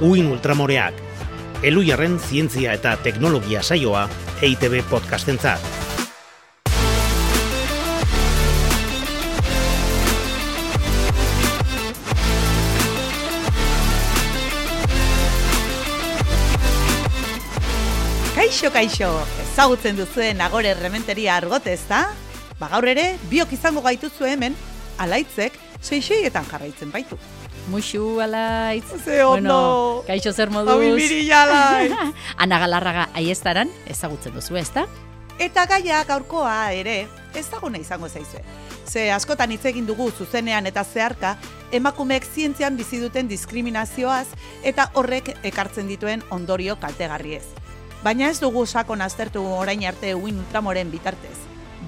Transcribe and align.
Uin 0.00 0.26
Ultramoreak, 0.28 0.92
Elujarren 1.64 2.18
zientzia 2.20 2.74
eta 2.76 2.98
teknologia 3.00 3.62
saioa 3.64 4.02
EITB 4.44 4.82
podcastentzat. 4.90 5.62
Kaixo, 18.36 18.68
kaixo, 18.68 19.08
ezagutzen 19.46 19.96
duzuen 19.96 20.44
agore 20.44 20.76
rementeria 20.76 21.38
argote 21.40 21.72
ez 21.72 21.80
da? 21.88 22.04
Ba 22.60 22.68
gaur 22.68 22.84
ere, 22.92 23.14
biok 23.32 23.56
izango 23.56 23.80
gaituzu 23.88 24.28
hemen, 24.28 24.60
alaitzek, 25.00 25.56
seixeietan 25.80 26.44
jarraitzen 26.52 26.92
baitu. 26.92 27.16
Muxu, 27.68 28.20
alaitz. 28.20 28.86
Ze 29.04 29.24
ondo! 29.24 30.04
kaixo 30.06 30.32
zer 30.32 30.50
moduz. 30.50 30.74
Abilbiri 30.74 31.32
alaiz! 31.32 31.92
Ana 32.42 32.58
galarraga 32.62 33.08
aiestaran 33.14 33.70
ezagutzen 33.86 34.34
duzu, 34.34 34.56
ez 34.56 34.70
da? 34.74 34.86
Eta 35.38 35.66
gaia 35.68 36.04
gaurkoa 36.08 36.72
ere, 36.72 37.08
ez 37.34 37.44
daguna 37.50 37.78
izango 37.78 38.08
zaizue. 38.08 38.40
Ze 38.86 39.10
askotan 39.12 39.50
hitz 39.52 39.64
egin 39.68 39.86
dugu 39.86 40.08
zuzenean 40.10 40.66
eta 40.70 40.84
zeharka, 40.84 41.34
emakumeek 41.72 42.24
zientzian 42.24 42.76
bizi 42.76 43.00
duten 43.02 43.28
diskriminazioaz 43.28 44.28
eta 44.64 44.90
horrek 44.94 45.34
ekartzen 45.42 45.90
dituen 45.90 46.22
ondorio 46.30 46.78
kaltegarriez. 46.80 47.44
Baina 48.04 48.30
ez 48.30 48.38
dugu 48.40 48.64
sakon 48.66 49.02
aztertu 49.02 49.42
orain 49.42 49.84
arte 49.84 50.14
uin 50.14 50.38
ultramoren 50.38 50.90
bitartez. 50.90 51.36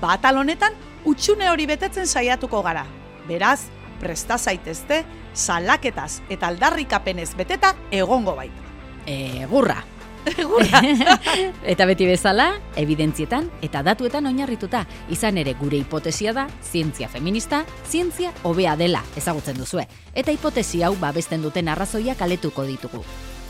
Batal 0.01 0.37
honetan, 0.43 0.75
utxune 1.07 1.49
hori 1.49 1.67
betetzen 1.71 2.07
saiatuko 2.07 2.63
gara. 2.63 2.85
Beraz, 3.29 3.69
presta 4.01 4.39
zaitezte, 4.39 5.05
salaketaz 5.35 6.21
eta 6.31 6.49
aldarrikapenez 6.49 7.35
beteta 7.37 7.75
egongo 7.91 8.35
baita. 8.37 8.67
Egurra. 9.07 9.83
Egurra. 10.37 10.83
eta 11.73 11.87
beti 11.89 12.07
bezala, 12.09 12.51
evidentzietan 12.77 13.49
eta 13.63 13.83
datuetan 13.87 14.27
oinarrituta, 14.29 14.85
izan 15.09 15.39
ere 15.41 15.55
gure 15.59 15.79
hipotesia 15.81 16.35
da, 16.37 16.49
zientzia 16.63 17.09
feminista, 17.09 17.65
zientzia 17.89 18.35
hobea 18.43 18.77
dela, 18.77 19.03
ezagutzen 19.17 19.57
duzue. 19.59 19.87
Eta 20.15 20.35
hipotesi 20.35 20.83
hau 20.83 20.95
babesten 21.01 21.43
duten 21.43 21.69
arrazoiak 21.69 22.23
aletuko 22.23 22.67
ditugu. 22.69 23.05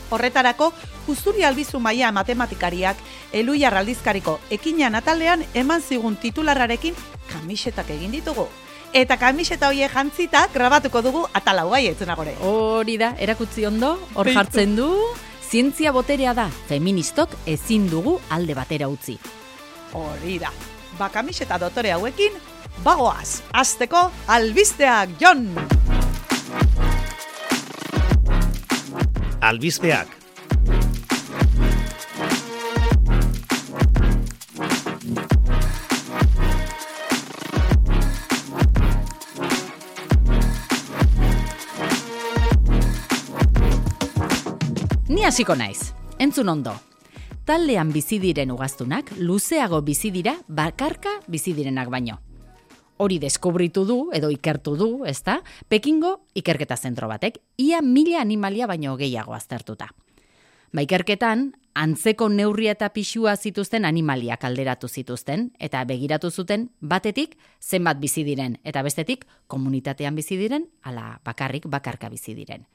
Horretarako, 0.09 0.71
Justuri 1.05 1.43
Albizu 1.43 1.79
Maia 1.79 2.11
matematikariak 2.11 2.97
Eluiar 3.33 3.75
aldizkariko 3.77 4.39
ekinean 4.49 4.95
atalean 4.97 5.43
eman 5.53 5.81
zigun 5.81 6.17
titularrarekin 6.17 6.97
kamisetak 7.29 7.91
egin 7.93 8.11
ditugu. 8.17 8.47
Eta 8.89 9.19
kamiseta 9.21 9.67
hoie 9.69 9.85
jantzita 9.85 10.47
grabatuko 10.49 11.03
dugu 11.05 11.19
atalau 11.37 11.67
bai 11.69 11.85
etzunagore. 11.91 12.33
Hori 12.41 12.97
da, 12.97 13.11
erakutzi 13.21 13.67
ondo, 13.69 13.91
hor 14.17 14.29
jartzen 14.33 14.73
du, 14.79 14.87
zientzia 15.45 15.91
boterea 15.93 16.33
da, 16.33 16.47
feministok 16.69 17.35
ezin 17.45 17.85
dugu 17.91 18.17
alde 18.33 18.55
batera 18.57 18.89
utzi. 18.89 19.19
Hori 19.93 20.39
da. 20.41 20.49
Ba 20.97 21.11
kamiseta 21.13 21.59
dotore 21.61 21.93
hauekin, 21.93 22.33
bagoaz, 22.83 23.43
azteko 23.53 24.07
albisteak, 24.27 25.13
Jon! 25.21 25.45
Albizpeak, 29.39 30.18
hasiko 45.29 45.53
naiz. 45.53 45.93
Entzun 46.17 46.49
ondo. 46.49 46.71
Taldean 47.45 47.91
bizi 47.93 48.17
diren 48.17 48.49
ugaztunak 48.49 49.11
luzeago 49.19 49.77
bizi 49.85 50.09
dira 50.09 50.31
bakarka 50.47 51.11
bizi 51.29 51.53
direnak 51.53 51.91
baino. 51.93 52.15
Hori 52.97 53.19
deskubritu 53.21 53.83
du 53.85 53.97
edo 54.11 54.31
ikertu 54.33 54.73
du, 54.79 54.87
ezta? 55.05 55.35
Pekingo 55.69 56.15
ikerketa 56.33 56.77
zentro 56.77 57.07
batek 57.07 57.37
ia 57.61 57.83
mila 57.85 58.23
animalia 58.23 58.65
baino 58.65 58.95
gehiago 58.97 59.35
aztertuta. 59.37 59.91
Ba 60.73 60.81
ikerketan, 60.81 61.51
antzeko 61.75 62.31
neurria 62.33 62.73
eta 62.73 62.89
pixua 62.89 63.35
zituzten 63.37 63.85
animaliak 63.85 64.49
alderatu 64.49 64.89
zituzten 64.89 65.51
eta 65.59 65.85
begiratu 65.85 66.31
zuten 66.31 66.71
batetik 66.81 67.37
zenbat 67.61 68.01
bizi 68.01 68.25
diren 68.25 68.57
eta 68.63 68.81
bestetik 68.81 69.29
komunitatean 69.45 70.17
bizi 70.17 70.41
diren 70.41 70.65
ala 70.81 71.19
bakarrik 71.23 71.69
bakarka 71.69 72.09
bizi 72.09 72.33
diren. 72.33 72.65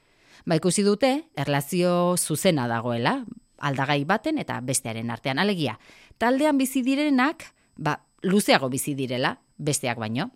Ba 0.45 0.59
ikusi 0.59 0.83
dute, 0.85 1.25
erlazio 1.33 2.15
zuzena 2.21 2.67
dagoela, 2.69 3.23
aldagai 3.57 4.03
baten 4.05 4.37
eta 4.37 4.59
bestearen 4.61 5.09
artean. 5.09 5.39
Alegia, 5.41 5.79
taldean 6.21 6.59
bizi 6.61 6.83
direnak, 6.85 7.47
ba, 7.77 7.97
luzeago 8.21 8.69
bizi 8.69 8.93
direla, 8.93 9.39
besteak 9.57 9.97
baino. 9.97 10.29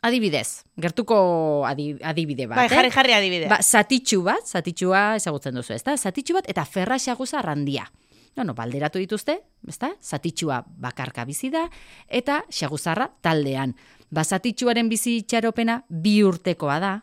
Adibidez, 0.00 0.64
gertuko 0.80 1.66
adi, 1.68 1.92
adibide 2.00 2.46
bat. 2.48 2.62
Bai, 2.62 2.70
eh? 2.70 2.72
jarri 2.72 2.92
jarri 2.94 3.12
adibidea. 3.18 3.50
Ba, 3.52 3.60
zatitxu 3.60 4.22
bat, 4.24 4.46
zatitxua 4.48 5.02
ezagutzen 5.18 5.60
duzu, 5.60 5.74
ezta? 5.76 5.98
Zatitxu 6.00 6.38
bat 6.38 6.48
eta 6.48 6.64
ferra 6.64 6.96
xaguza 6.96 7.42
randia. 7.44 7.84
No, 8.38 8.46
no, 8.46 8.54
balderatu 8.56 9.02
dituzte, 9.02 9.36
ezta? 9.68 9.90
Zatitxua 10.00 10.62
bakarka 10.80 11.26
bizi 11.28 11.50
da 11.52 11.66
eta 12.08 12.40
xaguzarra 12.48 13.10
taldean. 13.20 13.76
Ba, 14.08 14.24
zatitxuaren 14.24 14.88
bizi 14.88 15.18
itxaropena 15.20 15.82
bi 15.90 16.22
urtekoa 16.24 16.80
da 16.80 16.94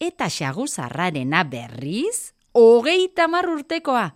eta 0.00 0.28
xaguzarrarena 0.30 1.44
berriz 1.44 2.32
hogeita 2.52 3.28
mar 3.28 3.48
urtekoa. 3.48 4.14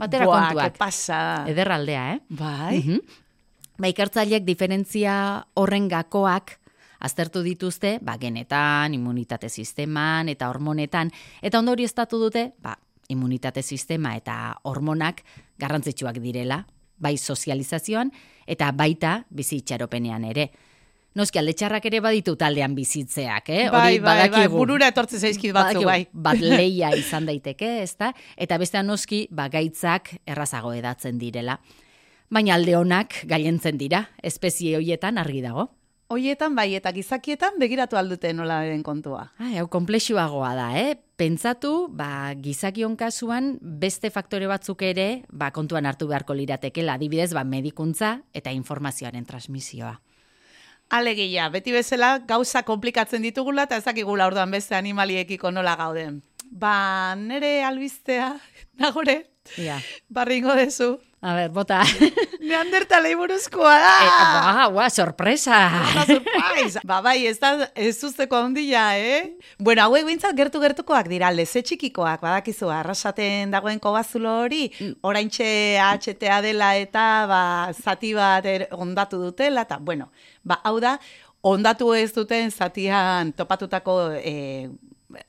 Batera 0.00 0.24
Buah, 0.24 0.48
kontuak. 0.48 0.78
pasa. 0.78 1.44
Ederraldea, 1.48 2.14
eh? 2.14 2.20
Bai. 2.28 2.78
Mhm. 2.78 3.00
Ba, 3.80 3.88
ikertzaileek 3.88 4.44
diferentzia 4.44 5.46
horren 5.54 5.88
gakoak 5.88 6.58
aztertu 7.00 7.42
dituzte, 7.42 7.98
ba, 8.04 8.16
genetan, 8.20 8.94
immunitate 8.94 9.48
sisteman 9.48 10.28
eta 10.28 10.50
hormonetan, 10.50 11.10
eta 11.40 11.58
ondori 11.58 11.84
estatu 11.84 12.18
dute, 12.20 12.52
ba, 12.60 12.76
immunitate 13.08 13.62
sistema 13.62 14.14
eta 14.16 14.60
hormonak 14.68 15.24
garrantzitsuak 15.58 16.20
direla, 16.20 16.66
bai 17.00 17.16
sozializazioan 17.16 18.12
eta 18.46 18.70
baita 18.76 19.24
bizi 19.30 19.62
itxaropenean 19.62 20.24
ere. 20.28 20.50
Noski 21.18 21.40
aldetxarrak 21.40 21.86
ere 21.90 21.98
baditu 22.04 22.36
taldean 22.38 22.74
bizitzeak, 22.76 23.48
eh? 23.50 23.64
Bai, 23.72 23.80
Hori 23.96 24.02
bai, 24.04 24.28
bai, 24.30 24.44
burura 24.52 24.86
etortze 24.92 25.18
zaizkit 25.18 25.50
batzu, 25.56 25.82
bai. 25.88 26.04
Bat 26.12 26.38
leia 26.60 26.92
izan 26.94 27.26
daiteke, 27.26 27.80
ezta? 27.82 28.12
Eta 28.38 28.58
bestean 28.62 28.86
noski, 28.86 29.24
ba, 29.34 29.48
gaitzak 29.50 30.12
errazago 30.22 30.70
edatzen 30.76 31.18
direla. 31.18 31.58
Baina 32.30 32.54
alde 32.54 32.76
honak 32.78 33.24
gailentzen 33.26 33.80
dira, 33.80 34.04
espezie 34.22 34.76
hoietan 34.78 35.18
argi 35.18 35.42
dago. 35.42 35.66
Hoietan 36.10 36.54
bai, 36.58 36.72
eta 36.78 36.92
gizakietan 36.94 37.58
begiratu 37.58 37.98
aldute 37.98 38.30
nola 38.34 38.60
den 38.66 38.84
kontua. 38.86 39.28
Ai, 39.42 39.56
hau 39.58 39.66
komplexuagoa 39.70 40.52
da, 40.58 40.68
eh? 40.78 40.94
Pentsatu, 41.18 41.88
ba, 41.90 42.30
gizakion 42.38 42.94
kasuan 42.98 43.56
beste 43.60 44.12
faktore 44.14 44.46
batzuk 44.50 44.82
ere, 44.86 45.24
ba, 45.30 45.50
kontuan 45.54 45.90
hartu 45.90 46.06
beharko 46.10 46.38
liratekela, 46.38 46.94
adibidez, 46.98 47.32
ba, 47.34 47.42
medikuntza 47.42 48.20
eta 48.34 48.54
informazioaren 48.54 49.26
transmisioa. 49.26 49.96
Alegia, 50.90 51.48
beti 51.54 51.70
bezala 51.72 52.18
gauza 52.26 52.64
komplikatzen 52.66 53.22
ditugula 53.22 53.68
eta 53.68 53.76
ezakigula 53.78 54.26
orduan 54.26 54.50
beste 54.50 54.74
animaliekiko 54.74 55.52
nola 55.54 55.76
gauden. 55.78 56.20
Ba, 56.50 57.14
nere 57.14 57.62
albistea, 57.64 58.32
nagore, 58.82 59.26
Ja. 59.56 59.78
barringo 60.08 60.54
dezu. 60.54 60.98
A 61.20 61.34
ber, 61.34 61.50
bota. 61.52 61.82
Neandertalei 62.48 63.12
buruzkoa 63.14 63.74
da! 63.76 63.90
e, 64.00 64.06
ba, 64.08 64.68
ba, 64.72 64.86
sorpresa! 64.88 65.58
Ba, 65.94 66.04
surprise! 66.08 66.80
ba, 66.88 67.02
bai, 67.04 67.26
ez 67.28 67.36
da, 67.38 67.68
ez 67.76 67.98
usteko 68.08 68.40
ondila, 68.46 68.86
eh? 68.96 69.36
Bueno, 69.60 69.84
hauek 69.84 70.08
bintzat 70.08 70.32
gertu-gertukoak 70.38 71.10
dira, 71.12 71.28
leze 71.28 71.60
txikikoak, 71.60 72.24
badakizu, 72.24 72.72
arrasaten 72.72 73.52
dagoen 73.52 73.82
kobazulo 73.84 74.32
hori, 74.46 74.70
oraintxe 75.04 75.50
HTA 75.76 76.40
dela 76.46 76.72
eta, 76.80 77.06
ba, 77.28 77.42
zati 77.76 78.14
bat 78.16 78.48
er, 78.48 78.70
ondatu 78.72 79.20
dutela, 79.20 79.68
eta, 79.68 79.76
bueno, 79.76 80.08
ba, 80.40 80.62
hau 80.64 80.78
da, 80.80 80.96
ondatu 81.44 81.92
ez 81.96 82.14
duten 82.16 82.48
zatian 82.48 83.34
topatutako 83.36 84.00
e, 84.16 84.70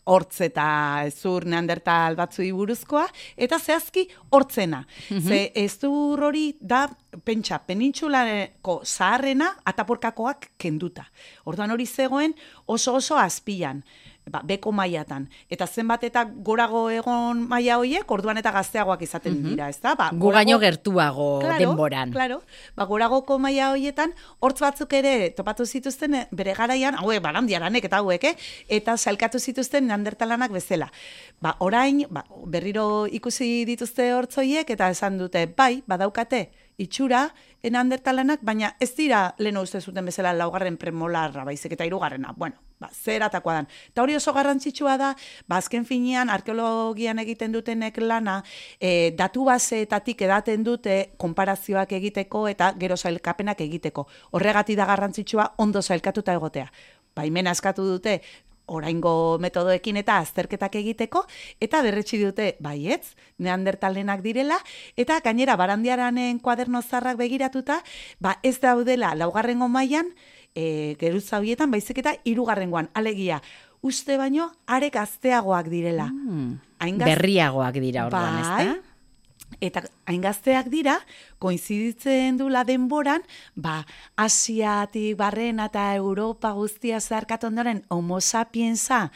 hortz 0.06 0.42
eta 0.46 0.66
zur 1.12 1.46
neandertal 1.50 2.16
batzui 2.20 2.52
buruzkoa, 2.56 3.08
eta 3.38 3.60
zehazki 3.60 4.08
hortzena. 4.32 4.84
Ze 5.10 5.52
ez 5.56 5.78
hori 5.84 6.56
da, 6.60 6.88
pentsa, 7.26 7.60
penintxulako 7.66 8.82
zaharrena 8.86 9.52
ataporkakoak 9.66 10.52
kenduta. 10.58 11.06
Orduan 11.46 11.72
hori 11.72 11.86
zegoen 11.86 12.36
oso 12.68 12.96
oso 12.96 13.18
azpian. 13.18 13.84
Ba, 14.32 14.42
beko 14.48 14.72
mailatan. 14.72 15.28
Eta 15.52 15.68
zenbat 15.68 16.04
eta 16.08 16.24
gorago 16.26 16.86
egon 16.90 17.44
maila 17.50 17.78
hoiek, 17.82 18.10
orduan 18.12 18.40
eta 18.42 18.54
gazteagoak 18.56 19.04
izaten 19.06 19.38
dira, 19.44 19.70
ez 19.70 19.80
da? 19.84 19.94
Ba, 20.00 20.10
Gu 20.14 20.32
baino 20.34 20.58
gertuago 20.62 21.28
Claro, 21.44 21.60
denboran. 21.60 22.14
Claro, 22.16 22.42
ba, 22.76 22.88
goragoko 22.90 23.38
maila 23.40 23.72
hoietan, 23.76 24.16
hortz 24.40 24.60
batzuk 24.64 24.94
ere 24.98 25.32
topatu 25.38 25.66
zituzten 25.66 26.16
eh, 26.16 26.26
bere 26.32 26.56
garaian, 26.58 26.98
hauek 27.02 27.22
barandiaranek 27.24 27.90
eta 27.92 28.02
hauek, 28.02 28.32
eh? 28.32 28.36
eta 28.70 28.98
salkatu 28.98 29.40
zituzten 29.40 29.88
neandertalanak 29.88 30.52
bezala. 30.56 30.92
Ba, 31.42 31.56
orain, 31.60 32.06
ba, 32.10 32.26
berriro 32.48 33.06
ikusi 33.12 33.66
dituzte 33.70 34.12
hortzoiek 34.16 34.70
eta 34.70 34.90
esan 34.94 35.20
dute, 35.20 35.46
bai, 35.58 35.84
badaukate, 35.88 36.50
itxura, 36.82 37.28
neandertalanak, 37.70 38.42
baina 38.42 38.76
ez 38.80 38.94
dira 38.98 39.36
lehen 39.38 39.58
uste 39.58 39.82
zuten 39.82 40.06
bezala 40.06 40.34
laugarren 40.34 40.78
premolarra, 40.82 41.44
baizik 41.46 41.76
eta 41.78 41.86
hirugarrena. 41.86 42.34
Bueno, 42.38 42.58
ba, 42.82 42.90
zeratakoa 42.92 43.54
dan. 43.60 43.68
Eta 43.92 44.02
hori 44.02 44.16
oso 44.18 44.34
garrantzitsua 44.34 44.98
da, 44.98 45.12
ba, 45.48 45.60
azken 45.62 45.86
finean, 45.86 46.30
arkeologian 46.34 47.22
egiten 47.22 47.54
dutenek 47.54 48.00
lana, 48.02 48.42
e, 48.80 49.12
datu 49.18 49.46
baseetatik 49.46 50.26
edaten 50.28 50.66
dute 50.66 50.98
konparazioak 51.22 51.94
egiteko 52.00 52.48
eta 52.50 52.74
gero 52.82 52.98
sailkapenak 52.98 53.62
egiteko. 53.62 54.08
Horregati 54.32 54.76
da 54.76 54.90
garrantzitsua 54.90 55.54
ondo 55.58 55.82
sailkatuta 55.82 56.34
egotea. 56.34 56.72
Baimena 57.16 57.52
eskatu 57.52 57.86
dute, 57.86 58.22
oraingo 58.72 59.38
metodoekin 59.44 59.98
eta 60.02 60.18
azterketak 60.24 60.76
egiteko, 60.80 61.26
eta 61.60 61.82
berretsi 61.86 62.20
dute, 62.24 62.56
baietz, 62.64 63.14
neandertalenak 63.38 64.22
direla, 64.24 64.58
eta 64.98 65.20
gainera 65.26 65.58
barandiaranen 65.60 66.40
kuaderno 66.40 66.82
zarrak 66.82 67.18
begiratuta, 67.20 67.82
ba 68.20 68.38
ez 68.44 68.60
daudela 68.64 69.14
laugarrengo 69.16 69.68
mailan 69.68 70.14
e, 70.56 70.96
geruza 71.00 71.40
horietan, 71.40 71.72
baizik 71.72 72.00
eta 72.04 72.16
hirugarrengoan 72.24 72.90
alegia, 72.94 73.42
uste 73.82 74.18
baino, 74.18 74.52
are 74.68 74.90
gazteagoak 74.94 75.68
direla. 75.72 76.08
Hain 76.82 76.98
gaz- 76.98 77.10
Berriagoak 77.10 77.76
dira 77.82 78.06
orduan, 78.08 78.40
ez 78.42 78.48
Bai. 78.48 78.66
da? 78.68 78.91
Eta 79.62 79.84
hain 80.10 80.24
gazteak 80.26 80.72
dira, 80.74 80.98
koinziditzen 81.40 82.40
dula 82.40 82.64
denboran, 82.66 83.22
ba, 83.56 83.86
Asiatik 84.18 85.16
barrena 85.20 85.70
eta 85.70 85.92
Europa 85.96 86.52
guztia 86.58 87.00
zarkat 87.00 87.46
ondoren 87.46 87.84
homo 87.94 88.20
sapiensa 88.22 89.12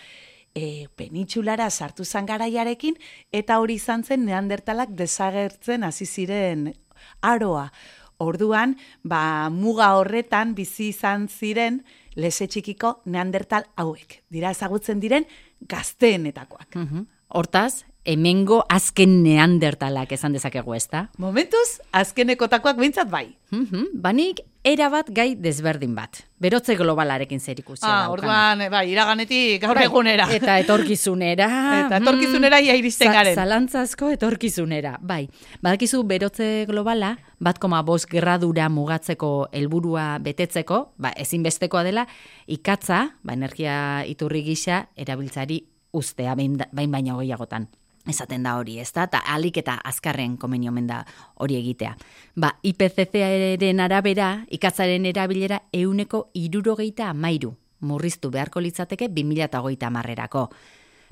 e, 0.53 0.87
penitxulara 0.95 1.69
sartu 1.69 2.05
zan 2.05 2.29
garaiarekin, 2.29 2.95
eta 3.31 3.59
hori 3.59 3.79
izan 3.81 4.03
zen 4.03 4.25
neandertalak 4.25 4.93
desagertzen 4.95 5.83
hasi 5.83 6.05
ziren 6.05 6.73
aroa. 7.21 7.71
Orduan, 8.17 8.77
ba, 9.03 9.49
muga 9.51 9.89
horretan 9.97 10.53
bizi 10.55 10.91
izan 10.93 11.27
ziren 11.27 11.81
lese 12.15 12.47
txikiko 12.47 13.01
neandertal 13.11 13.65
hauek. 13.75 14.21
Dira 14.31 14.53
ezagutzen 14.55 15.01
diren 15.03 15.27
gazteenetakoak. 15.67 16.75
Mhm. 16.75 17.03
Hortaz, 17.35 17.83
hemengo 18.05 18.63
azken 18.69 19.23
neandertalak 19.23 20.11
esan 20.15 20.33
dezakegu, 20.37 20.75
ez 20.77 20.87
da? 20.91 21.07
Momentuz, 21.17 21.81
azkenekotakoak 21.91 22.77
behintzat 22.77 23.09
bai. 23.09 23.27
Mhm, 23.51 23.97
Banik, 24.01 24.41
erabat 24.65 25.09
gai 25.13 25.35
desberdin 25.37 25.93
bat. 25.95 26.23
Berotze 26.41 26.75
globalarekin 26.75 27.39
zer 27.39 27.59
ikusi 27.61 27.85
Ah, 27.85 28.09
orduan, 28.11 28.61
eh, 28.61 28.69
bai, 28.69 28.89
iraganetik 28.91 29.61
gaur 29.61 29.77
egunera. 29.81 30.27
Eta 30.33 30.57
etorkizunera. 30.59 31.47
Eta 31.85 31.97
etorkizunera 32.01 32.59
ia 32.61 32.75
iristen 32.75 33.11
garen. 33.13 33.35
Zalantzazko 33.35 34.09
etorkizunera, 34.15 34.97
bai. 35.01 35.29
Badakizu 35.61 36.03
berotze 36.03 36.65
globala, 36.69 37.17
bat 37.39 37.59
koma 37.59 37.81
bost 37.83 38.09
gradura 38.09 38.67
mugatzeko 38.69 39.49
helburua 39.51 40.19
betetzeko, 40.19 40.93
ba, 40.97 41.13
ezinbestekoa 41.15 41.83
dela, 41.83 42.07
ikatza, 42.47 43.17
ba, 43.23 43.33
energia 43.33 44.03
iturri 44.05 44.43
gisa, 44.43 44.87
erabiltzari 44.95 45.63
ustea, 45.93 46.35
bain, 46.35 46.57
bain 46.71 46.91
baino 46.91 47.17
gehiagotan. 47.19 47.69
Esaten 48.07 48.43
da 48.45 48.55
hori, 48.59 48.77
ez 48.79 48.91
da? 48.93 49.07
Eta 49.09 49.23
alik 49.33 49.57
eta 49.57 49.79
azkarren 49.83 50.37
komeni 50.37 50.69
omen 50.69 50.87
da 50.87 51.01
hori 51.41 51.57
egitea. 51.57 51.95
Ba, 52.37 52.53
IPCC-aren 52.61 53.79
arabera, 53.81 54.45
ikatzaren 54.53 55.05
erabilera 55.09 55.63
euneko 55.73 56.29
irurogeita 56.33 57.09
amairu 57.09 57.55
murriztu 57.85 58.31
beharko 58.31 58.61
litzateke 58.63 59.09
2008 59.13 59.91
marrerako. 59.91 60.49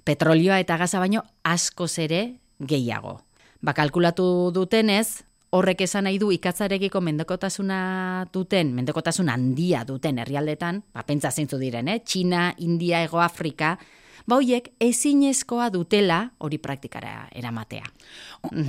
Petrolioa 0.03 0.59
eta 0.59 0.77
gaza 0.77 0.99
baino 0.99 1.23
askoz 1.43 1.97
ere 2.03 2.23
gehiago. 2.59 3.19
Ba, 3.63 3.73
kalkulatu 3.73 4.25
dutenez, 4.55 5.23
horrek 5.53 5.85
esan 5.85 6.07
nahi 6.07 6.17
du 6.19 6.31
ikatzarekiko 6.33 6.99
mendekotasuna 7.01 7.79
duten, 8.33 8.73
mendekotasun 8.75 9.29
handia 9.29 9.83
duten 9.87 10.19
herrialdetan, 10.19 10.81
ba, 10.91 11.05
pentsa 11.07 11.31
zeintzu 11.31 11.59
diren, 11.61 11.87
eh? 11.87 12.01
Txina, 12.03 12.49
India, 12.57 13.03
Ego 13.05 13.21
Afrika, 13.23 13.77
ba 14.27 14.37
hoiek 14.39 14.71
ezinezkoa 14.83 15.69
dutela 15.73 16.19
hori 16.39 16.59
praktikara 16.61 17.27
eramatea. 17.35 17.85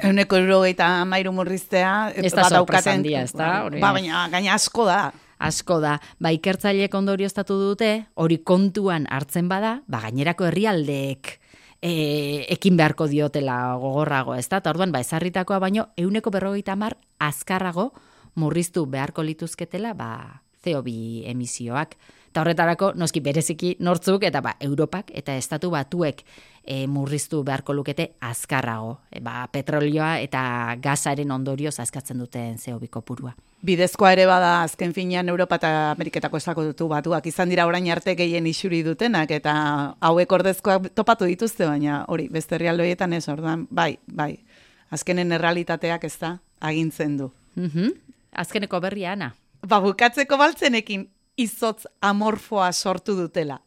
Euneko 0.09 0.39
irurogeita 0.41 0.89
amairu 1.03 1.33
murriztea. 1.33 2.13
Ez 2.15 2.33
da 2.35 2.49
sorpresa 2.49 2.95
handia, 2.95 3.23
ez 3.23 3.33
da? 3.33 3.69
Ba, 3.71 3.93
baina 3.93 4.27
gaina 4.33 4.55
asko 4.59 4.89
da. 4.89 5.13
Asko 5.45 5.81
da, 5.83 5.99
ba 6.23 6.31
ikertzaileek 6.33 6.95
ondorioztatu 6.95 7.57
dute, 7.59 7.89
hori 8.15 8.39
kontuan 8.47 9.09
hartzen 9.11 9.49
bada, 9.51 9.81
ba 9.91 10.01
gainerako 10.07 10.47
herrialdeek 10.49 11.35
e, 11.85 12.47
ekin 12.55 12.79
beharko 12.79 13.09
diotela 13.11 13.77
gogorrago, 13.83 14.39
ez 14.39 14.47
da? 14.49 14.63
Eta 14.63 14.73
orduan, 14.73 14.95
ba, 14.95 15.03
ezarritakoa 15.05 15.61
baino, 15.61 15.89
euneko 16.01 16.33
berrogeita 16.33 16.73
hamar 16.79 16.97
azkarrago 17.23 17.91
murriztu 18.41 18.87
beharko 18.91 19.23
lituzketela, 19.27 19.93
ba, 19.99 20.41
CO2 20.65 21.29
emisioak. 21.29 21.99
Eta 22.35 22.43
horretarako, 22.43 22.89
noski 22.99 23.21
bereziki 23.23 23.69
nortzuk, 23.87 24.25
eta 24.27 24.41
ba, 24.43 24.57
Europak 24.59 25.13
eta 25.15 25.37
estatu 25.39 25.69
batuek 25.71 26.25
e, 26.67 26.81
murriztu 26.91 27.45
beharko 27.47 27.77
lukete 27.79 28.09
azkarrago. 28.27 28.97
E, 29.07 29.21
ba, 29.23 29.45
petrolioa 29.55 30.17
eta 30.19 30.41
gazaren 30.83 31.31
ondorioz 31.31 31.77
azkatzen 31.79 32.19
duten 32.19 32.57
CO2 32.59 32.91
kopurua. 32.91 33.37
Bidezkoa 33.63 34.11
ere 34.17 34.27
bada 34.27 34.65
azken 34.65 34.91
finean 34.99 35.31
Europa 35.31 35.61
eta 35.63 35.71
Ameriketako 35.93 36.43
esako 36.43 36.67
dutu 36.73 36.91
batuak. 36.91 37.31
Izan 37.31 37.55
dira 37.55 37.69
orain 37.71 37.87
arte 37.95 38.17
gehien 38.19 38.51
isuri 38.51 38.83
dutenak 38.83 39.31
eta 39.31 39.55
hauek 40.03 40.37
ordezkoak 40.41 40.91
topatu 40.91 41.31
dituzte, 41.31 41.71
baina 41.71 42.03
hori, 42.09 42.27
beste 42.27 42.59
herrialde 42.59 42.91
ez, 43.15 43.29
orduan, 43.29 43.69
bai, 43.71 44.01
bai. 44.11 44.41
Azkenen 44.91 45.31
errealitateak 45.31 46.03
ez 46.11 46.19
da, 46.19 46.41
agintzen 46.59 47.17
du. 47.17 47.31
Mhm. 47.55 47.95
Azkeneko 48.33 48.81
berria, 48.81 49.13
Ana. 49.13 49.37
Ba, 49.63 49.79
bukatzeko 49.79 50.37
baltzenekin 50.37 51.14
izotz 51.37 51.87
amorfoa 52.01 52.73
sortu 52.73 53.17
dutela. 53.17 53.59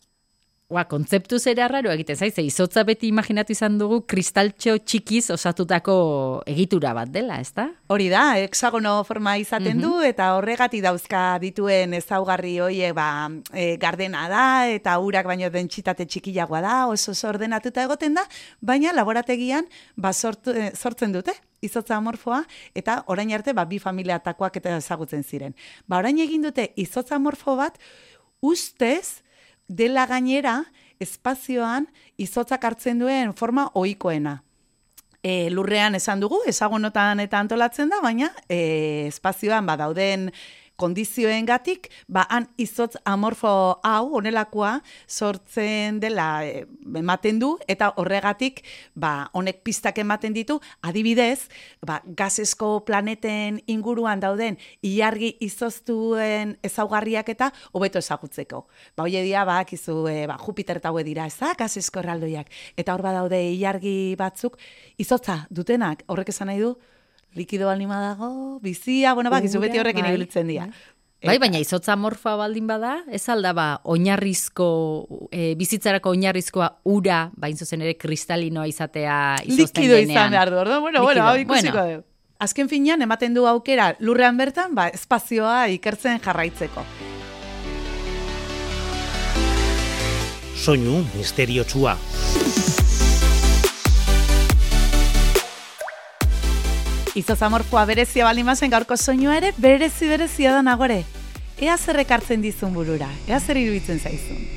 Ua, 0.67 0.81
kontzeptu 0.83 1.37
zera 1.39 1.69
raro 1.71 1.93
egiten 1.93 2.17
zaize, 2.19 2.43
izotza 2.43 2.81
beti 2.83 3.07
imaginatu 3.07 3.53
izan 3.53 3.77
dugu 3.79 4.01
kristaltxo 4.03 4.73
txikiz 4.83 5.29
osatutako 5.31 5.93
egitura 6.51 6.89
bat 6.91 7.07
dela, 7.07 7.37
ezta? 7.39 7.69
Hori 7.87 8.09
da, 8.11 8.23
hexagono 8.35 8.97
forma 9.07 9.37
izaten 9.39 9.79
du, 9.79 9.93
eta 10.03 10.33
horregati 10.35 10.81
dauzka 10.83 11.21
dituen 11.39 11.95
ezaugarri 11.95 12.57
hoiek 12.65 12.91
ba, 12.97 13.05
e, 13.55 13.77
gardena 13.79 14.25
da, 14.27 14.41
eta 14.67 14.97
urak 14.99 15.29
baino 15.31 15.47
dentsitate 15.53 16.03
txikiagoa 16.03 16.59
da, 16.65 16.73
oso 16.91 17.15
ordenatuta 17.29 17.85
egoten 17.87 18.19
da, 18.19 18.25
baina 18.59 18.91
laborategian 18.91 19.69
ba, 19.95 20.11
sortu, 20.11 20.51
e, 20.51 20.73
sortzen 20.75 21.15
dute, 21.15 21.37
izotza 21.63 21.95
amorfoa, 21.95 22.41
eta 22.75 23.05
orain 23.07 23.31
arte 23.31 23.55
ba, 23.55 23.63
bi 23.63 23.79
familiatakoak 23.79 24.59
eta 24.59 24.75
ezagutzen 24.81 25.23
ziren. 25.23 25.55
Ba, 25.87 26.01
orain 26.03 26.19
egin 26.27 26.43
dute 26.43 26.73
izotza 26.75 27.15
amorfo 27.15 27.55
bat, 27.55 27.79
ustez, 28.43 29.21
dela 29.67 30.05
gainera, 30.07 30.63
espazioan 30.99 31.87
izotzak 32.17 32.63
hartzen 32.63 32.99
duen 32.99 33.33
forma 33.33 33.69
ohikoena. 33.75 34.41
E, 35.23 35.49
lurrean 35.51 35.97
esan 35.97 36.21
dugu, 36.21 36.39
ezagunotan 36.47 37.19
eta 37.19 37.39
antolatzen 37.39 37.89
da, 37.91 37.99
baina 38.01 38.31
e, 38.47 39.07
espazioan 39.09 39.65
badauden 39.67 40.29
kondizioengatik, 40.77 41.89
ba 42.07 42.23
han 42.29 42.47
izotz 42.61 42.95
amorfo 43.05 43.49
hau 43.83 44.03
honelakoa 44.17 44.77
sortzen 45.07 45.99
dela 45.99 46.45
e, 46.45 46.65
ematen 46.95 47.39
du 47.41 47.55
eta 47.67 47.89
horregatik 47.97 48.63
ba 48.95 49.29
honek 49.33 49.63
pistak 49.65 49.97
ematen 50.03 50.35
ditu, 50.37 50.59
adibidez, 50.81 51.49
ba 51.81 51.99
gasesko 52.05 52.85
planeten 52.85 53.61
inguruan 53.67 54.21
dauden 54.21 54.57
ilargi 54.85 55.33
izoztuen 55.47 56.57
ezaugarriak 56.63 57.29
eta 57.33 57.51
hobeto 57.73 57.99
ezagutzeko. 57.99 58.67
Ba 58.95 59.07
hoie 59.07 59.23
dira 59.25 59.45
badakizu 59.49 60.03
e, 60.11 60.19
ba 60.29 60.37
Jupiter 60.37 60.77
eta 60.77 60.93
haue 60.93 61.03
dira, 61.03 61.25
ez 61.25 61.37
da, 61.39 61.53
gasesko 61.57 62.03
erraldoiak. 62.03 62.53
Eta 62.77 62.93
hor 62.93 63.01
badaude 63.05 63.41
ilargi 63.55 64.15
batzuk. 64.19 64.59
Izotza 65.01 65.45
dutenak, 65.49 66.05
horrek 66.07 66.29
esan 66.35 66.51
nahi 66.53 66.61
du 66.61 66.75
likido 67.37 67.69
balima 67.69 68.01
dago, 68.01 68.59
bizia, 68.59 69.13
bueno, 69.13 69.31
bakizu 69.31 69.61
beti 69.61 69.77
Ura, 69.77 69.85
horrekin 69.85 70.07
bai, 70.07 70.13
ibiltzen 70.15 70.51
dira. 70.51 70.67
Bai, 71.25 71.37
baina 71.41 71.57
izotza 71.61 71.95
morfa 71.97 72.35
baldin 72.37 72.67
bada, 72.69 72.99
ez 73.09 73.23
alda 73.33 73.53
ba, 73.57 73.67
oinarrizko, 73.89 74.67
e, 75.31 75.55
bizitzarako 75.57 76.13
oinarrizkoa 76.13 76.67
ura, 76.93 77.23
bain 77.37 77.57
zuzen 77.57 77.81
ere 77.85 77.95
kristalinoa 77.97 78.67
izatea 78.69 79.17
izozten 79.45 79.85
Likido 79.85 79.97
denean. 79.97 80.17
izan 80.17 80.37
behar 80.37 80.53
du, 80.53 80.61
orduan, 80.61 80.81
bueno, 80.81 81.01
bueno, 81.01 81.23
Likido, 81.23 81.31
hau 81.31 81.43
ikusiko 81.45 81.77
bueno. 81.81 82.05
Azken 82.37 82.69
finean, 82.69 83.01
ematen 83.01 83.33
du 83.33 83.47
aukera 83.49 83.95
lurrean 83.97 84.37
bertan, 84.37 84.75
ba, 84.77 84.89
espazioa 84.93 85.67
ikertzen 85.73 86.21
jarraitzeko. 86.21 86.85
soinu 90.67 91.05
misteriotsua. 91.15 91.95
Izozamorfoa 97.17 97.81
berezia 97.89 98.27
balimazen 98.27 98.69
gaurko 98.69 98.93
soinua 98.97 99.39
ere 99.39 99.49
berezi 99.57 100.09
berezia 100.11 100.51
da 100.53 100.61
nagore. 100.61 100.99
Ea 101.57 101.77
zer 101.77 102.03
ekartzen 102.03 102.45
dizun 102.45 102.77
burura, 102.77 103.09
ea 103.25 103.39
zer 103.41 103.57
iruditzen 103.57 103.97
zaizun. 103.97 104.56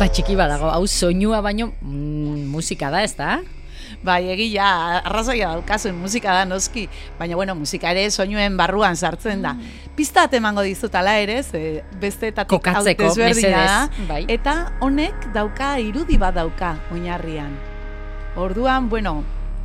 Trampa 0.00 0.14
txiki 0.16 0.32
badago, 0.32 0.70
hau 0.72 0.86
soinua 0.88 1.42
baino 1.44 1.66
mm, 1.76 2.46
musika 2.48 2.88
da, 2.88 3.02
ez 3.04 3.12
da? 3.18 3.34
Bai, 4.00 4.30
egia, 4.32 4.64
arrazoia 5.02 5.50
daukazuen 5.52 5.98
musika 6.00 6.32
da 6.32 6.46
noski, 6.48 6.86
baina 7.18 7.36
bueno, 7.36 7.52
musika 7.58 7.90
ere 7.92 8.06
soinuen 8.08 8.56
barruan 8.56 8.96
sartzen 8.96 9.42
da. 9.44 9.52
Pista 9.98 10.24
bat 10.24 10.36
emango 10.38 10.64
dizut 10.64 10.96
ala 10.96 11.18
ere, 11.20 11.42
ze 11.42 11.82
besteetatik 12.00 12.48
Kokatzeko, 12.48 13.10
hau 13.10 13.12
desberdina 13.12 13.50
da, 13.66 13.74
mesedez, 13.90 14.06
bai. 14.08 14.22
Eta 14.32 14.54
honek 14.80 15.28
dauka 15.34 15.74
irudi 15.84 16.16
bat 16.16 16.38
dauka 16.38 16.72
oinarrian. 16.96 17.52
Orduan, 18.40 18.88
bueno, 18.88 19.18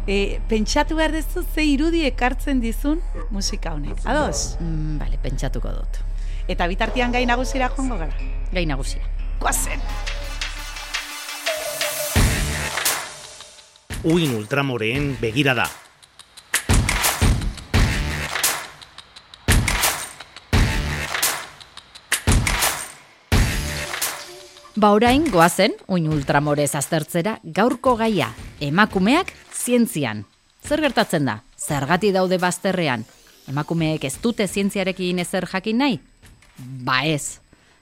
e, 0.03 0.41
pentsatu 0.51 0.99
behar 0.99 1.15
dezu 1.15 1.45
ze 1.47 1.63
irudi 1.63 2.03
ekartzen 2.09 2.59
dizun 2.59 2.99
musika 3.29 3.71
honek. 3.77 4.03
Ados? 4.03 4.57
Mm, 4.59 4.99
bale, 4.99 5.23
pentsatuko 5.23 5.71
dut. 5.79 6.03
Eta 6.51 6.67
bitartian 6.67 7.15
gai 7.15 7.23
nagusira 7.23 7.71
joango 7.71 8.03
gara. 8.03 8.19
Gai 8.51 8.67
nagusia. 8.67 9.07
Goazen! 9.39 9.79
Uin 14.05 14.35
ultramoreen 14.37 15.15
begirada. 15.17 15.63
Ba 24.75 24.91
orain, 24.93 25.25
goazen, 25.33 25.73
uin 25.89 26.05
ultramorez 26.13 26.75
aztertzera, 26.77 27.39
gaurko 27.41 27.95
gaia, 27.97 28.29
emakumeak 28.61 29.33
zientzian. 29.49 30.21
Zer 30.61 30.85
gertatzen 30.85 31.25
da? 31.25 31.39
Zergati 31.57 32.13
daude 32.13 32.37
bazterrean? 32.37 33.07
Emakumeek 33.49 34.05
ez 34.05 34.19
dute 34.21 34.45
zientziarekin 34.45 35.25
ezer 35.25 35.49
jakin 35.49 35.81
nahi? 35.81 35.97
Ba 36.61 37.01
ez. 37.09 37.39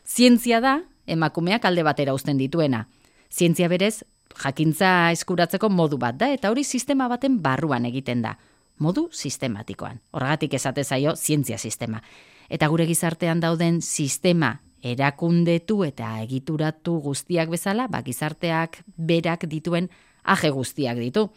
Zientzia 0.08 0.64
da, 0.64 0.78
emakumeak 1.04 1.68
alde 1.68 1.84
batera 1.84 2.16
uzten 2.16 2.40
dituena. 2.40 2.86
Zientzia 3.28 3.68
berez, 3.68 4.06
jakintza 4.44 5.12
eskuratzeko 5.12 5.70
modu 5.70 5.98
bat 5.98 6.18
da, 6.18 6.30
eta 6.34 6.52
hori 6.52 6.64
sistema 6.64 7.08
baten 7.12 7.40
barruan 7.42 7.86
egiten 7.86 8.22
da. 8.22 8.36
Modu 8.80 9.08
sistematikoan. 9.12 10.00
Horregatik 10.12 10.54
esate 10.58 10.84
zaio 10.84 11.16
zientzia 11.16 11.58
sistema. 11.58 12.02
Eta 12.50 12.68
gure 12.68 12.86
gizartean 12.90 13.40
dauden 13.40 13.82
sistema 13.82 14.56
erakundetu 14.84 15.84
eta 15.88 16.18
egituratu 16.24 16.98
guztiak 17.06 17.50
bezala, 17.54 17.88
ba, 17.88 18.04
gizarteak 18.04 18.82
berak 18.98 19.48
dituen 19.48 19.90
aje 20.24 20.52
guztiak 20.52 21.00
ditu. 21.00 21.30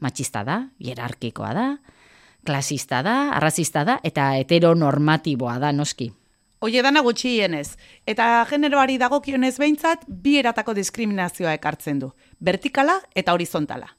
Matxista 0.00 0.42
da, 0.44 0.58
hierarkikoa 0.82 1.52
da, 1.54 1.66
klasista 2.44 3.02
da, 3.04 3.30
arrazista 3.36 3.84
da, 3.84 3.98
eta 4.04 4.32
heteronormatiboa 4.40 5.58
da, 5.62 5.72
noski. 5.72 6.10
Oie 6.64 6.80
dana 6.80 7.02
gutxienez. 7.04 7.74
Eta 8.08 8.26
generoari 8.48 8.94
dagokionez 8.96 9.58
behintzat, 9.60 10.06
bi 10.08 10.38
eratako 10.40 10.72
diskriminazioa 10.78 11.52
ekartzen 11.58 11.98
du. 12.00 12.08
Vertikala 12.40 12.94
eta 13.12 13.34
horizontala. 13.36 13.90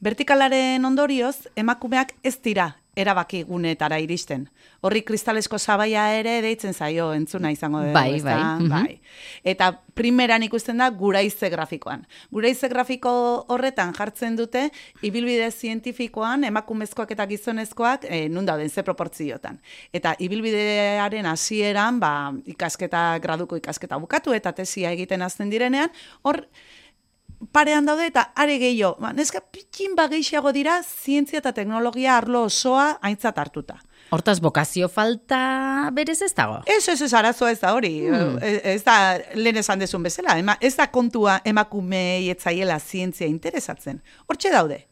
Vertikalaren 0.00 0.88
ondorioz, 0.88 1.50
emakumeak 1.60 2.14
ez 2.24 2.38
dira 2.40 2.70
erabaki 2.96 3.42
guneetara 3.48 3.98
iristen. 4.02 4.48
Horri 4.84 5.02
kristalesko 5.06 5.58
sabaia 5.58 6.06
ere 6.18 6.40
deitzen 6.44 6.74
zaio 6.74 7.12
entzuna 7.14 7.50
izango 7.52 7.80
dugu, 7.82 7.94
Bai, 7.94 8.20
bai, 8.22 8.34
mhm. 8.34 8.68
bai. 8.70 9.00
Eta 9.44 9.70
primeran 9.94 10.42
ikusten 10.42 10.78
da 10.78 10.90
guraize 10.90 11.50
grafikoan. 11.50 12.04
Guraize 12.34 12.68
grafiko 12.68 13.12
horretan 13.54 13.94
jartzen 13.94 14.36
dute 14.36 14.68
ibilbide 15.02 15.50
zientifikoan 15.50 16.44
emakumezkoak 16.50 17.14
eta 17.14 17.26
gizonezkoak 17.30 18.08
e, 18.08 18.28
nun 18.28 18.46
dauden 18.46 18.70
ze 18.70 18.82
proportziotan. 18.82 19.60
Eta 19.92 20.14
ibilbidearen 20.18 21.26
hasieran 21.26 22.00
ba, 22.00 22.32
ikasketa 22.46 23.18
graduko 23.22 23.56
ikasketa 23.60 23.98
bukatu 23.98 24.34
eta 24.34 24.52
tesia 24.52 24.92
egiten 24.94 25.22
hasten 25.22 25.50
direnean, 25.50 25.92
hor 26.22 26.44
parean 27.54 27.86
daude 27.86 28.08
eta 28.10 28.28
are 28.34 28.58
gehiago. 28.58 28.98
Ba, 29.00 29.12
neska 29.14 29.40
pikin 29.54 29.94
bageixiago 29.98 30.52
dira 30.52 30.80
zientzia 30.82 31.40
eta 31.40 31.54
teknologia 31.56 32.16
arlo 32.18 32.44
osoa 32.50 32.98
aintzat 33.02 33.38
hartuta. 33.38 33.78
Hortaz, 34.14 34.38
bokazio 34.42 34.88
falta 34.92 35.90
berez 35.94 36.20
ez 36.22 36.32
dago? 36.36 36.60
Ez, 36.70 36.82
ez, 36.88 37.00
ez, 37.02 37.12
arazoa 37.14 37.52
ez 37.54 37.60
da 37.62 37.72
hori. 37.74 37.92
Hmm. 38.06 38.36
Ez, 38.42 38.58
ez 38.74 38.82
da, 38.86 38.96
lehen 39.38 39.62
esan 39.62 39.82
dezun 39.82 40.04
bezala. 40.06 40.36
Ema, 40.38 40.58
ez 40.60 40.74
da 40.76 40.88
kontua 40.92 41.38
emakumei 41.46 42.28
etzaiela 42.34 42.78
zientzia 42.78 43.30
interesatzen. 43.30 44.02
Hortxe 44.28 44.52
daude. 44.54 44.84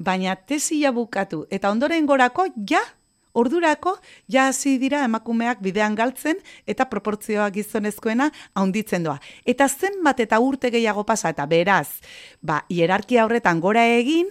Baina 0.00 0.34
tesia 0.36 0.92
bukatu 0.96 1.44
eta 1.52 1.70
ondoren 1.70 2.08
gorako, 2.08 2.48
ja, 2.68 2.80
ordurako, 3.32 3.96
ja 4.28 4.48
hasi 4.48 4.76
dira 4.78 5.04
emakumeak 5.04 5.60
bidean 5.62 5.94
galtzen 5.94 6.40
eta 6.66 6.88
proportzioa 6.90 7.50
gizonezkoena 7.54 8.30
haunditzen 8.54 9.06
doa. 9.06 9.18
Eta 9.44 9.68
zenbat 9.68 10.20
eta 10.20 10.40
urte 10.40 10.70
gehiago 10.70 11.04
pasa 11.04 11.30
eta 11.34 11.46
beraz, 11.46 12.00
ba, 12.40 12.64
hierarkia 12.68 13.24
horretan 13.24 13.60
gora 13.60 13.86
egin, 13.86 14.28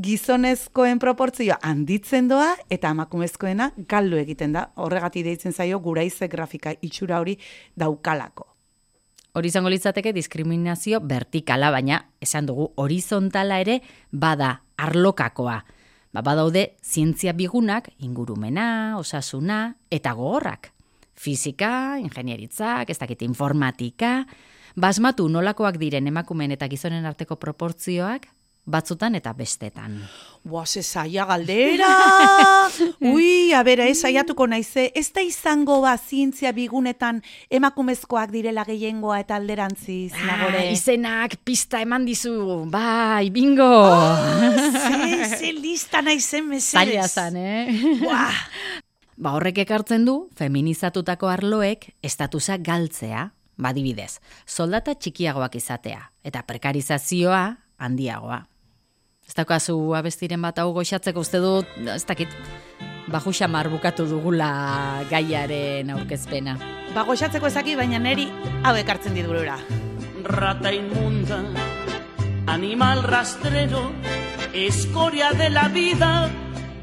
gizonezkoen 0.00 0.98
proportzioa 0.98 1.58
handitzen 1.62 2.28
doa 2.30 2.54
eta 2.70 2.90
emakumezkoena 2.94 3.72
galdu 3.88 4.20
egiten 4.20 4.54
da. 4.56 4.68
Horregatik 4.76 5.26
deitzen 5.26 5.52
zaio 5.52 5.80
guraize 5.80 6.28
grafika 6.28 6.74
itxura 6.80 7.20
hori 7.20 7.38
daukalako. 7.76 8.46
Hori 9.32 9.46
izango 9.46 9.70
litzateke 9.70 10.10
diskriminazio 10.12 10.98
vertikala, 11.06 11.70
baina 11.70 12.00
esan 12.20 12.48
dugu 12.48 12.72
horizontala 12.82 13.60
ere 13.62 13.78
bada 14.10 14.56
arlokakoa. 14.76 15.60
Ba, 16.10 16.24
badaude 16.26 16.74
zientzia 16.82 17.32
bigunak, 17.38 17.92
ingurumena, 18.02 18.98
osasuna 18.98 19.76
eta 19.94 20.12
gogorrak. 20.18 20.72
Fizika, 21.14 22.00
ingenieritzak, 22.02 22.90
ez 22.90 22.98
dakit 22.98 23.22
informatika, 23.22 24.24
basmatu 24.74 25.28
nolakoak 25.28 25.78
diren 25.78 26.08
emakumeen 26.10 26.56
eta 26.56 26.66
gizonen 26.72 27.06
arteko 27.06 27.36
proportzioak, 27.38 28.26
batzutan 28.64 29.14
eta 29.14 29.32
bestetan. 29.36 29.98
Boa, 30.44 30.64
ze 30.66 30.82
zaila 30.82 31.26
galdera! 31.28 31.88
Ui, 33.12 33.52
a 33.52 33.62
bera, 33.62 33.84
ez 33.90 33.98
saiatuko 34.00 34.46
naize, 34.48 34.86
ez 34.96 35.10
da 35.12 35.20
izango 35.24 35.80
ba 35.84 35.96
zientzia 35.98 36.52
bigunetan 36.56 37.20
emakumezkoak 37.50 38.30
direla 38.32 38.64
gehiengoa 38.64 39.20
eta 39.20 39.36
alderantziz, 39.36 40.12
nagore. 40.24 40.64
Ah, 40.64 40.72
izenak 40.72 41.36
pista 41.44 41.80
eman 41.84 42.06
dizu, 42.08 42.64
bai, 42.72 43.28
bingo! 43.30 43.68
ze, 44.72 45.36
ze 45.36 45.52
lista 45.64 46.00
naizen 46.02 46.48
mesedez. 46.48 46.72
Zaila 46.72 47.08
zan, 47.08 47.36
eh? 47.36 47.98
Buah. 48.00 48.36
Ba 49.20 49.34
horrek 49.36 49.58
ekartzen 49.66 50.06
du, 50.08 50.30
feminizatutako 50.32 51.28
arloek 51.28 51.90
estatusa 52.00 52.56
galtzea, 52.56 53.26
badibidez, 53.60 54.14
soldata 54.48 54.94
txikiagoak 54.96 55.58
izatea, 55.60 56.06
eta 56.24 56.40
prekarizazioa 56.48 57.42
handiagoa. 57.80 58.44
Ez 59.26 59.34
daukazu 59.34 59.76
abestiren 59.96 60.42
bat 60.42 60.58
hau 60.58 60.70
goxatzeko 60.76 61.24
uste 61.24 61.40
dut, 61.42 61.76
ez 61.88 62.04
dakit, 62.04 62.32
baju 63.10 63.32
xamar 63.34 63.70
bukatu 63.72 64.06
dugula 64.06 64.50
gaiaren 65.10 65.90
aurkezpena. 65.96 66.56
Ba, 66.94 67.06
goxatzeko 67.06 67.50
ezaki, 67.50 67.76
baina 67.78 67.98
neri 68.02 68.28
hau 68.62 68.74
ekartzen 68.76 69.14
dit 69.14 69.26
burura. 69.26 69.58
rata 70.24 70.72
inmunda, 70.72 71.42
animal 72.46 73.02
rastrero, 73.02 73.90
escoria 74.52 75.32
de 75.32 75.50
la 75.50 75.68
vida, 75.68 76.30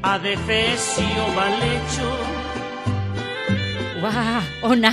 adefesio 0.02 1.28
mal 1.36 1.54
hecho. 1.62 2.08
Ua, 4.02 4.42
ona, 4.62 4.92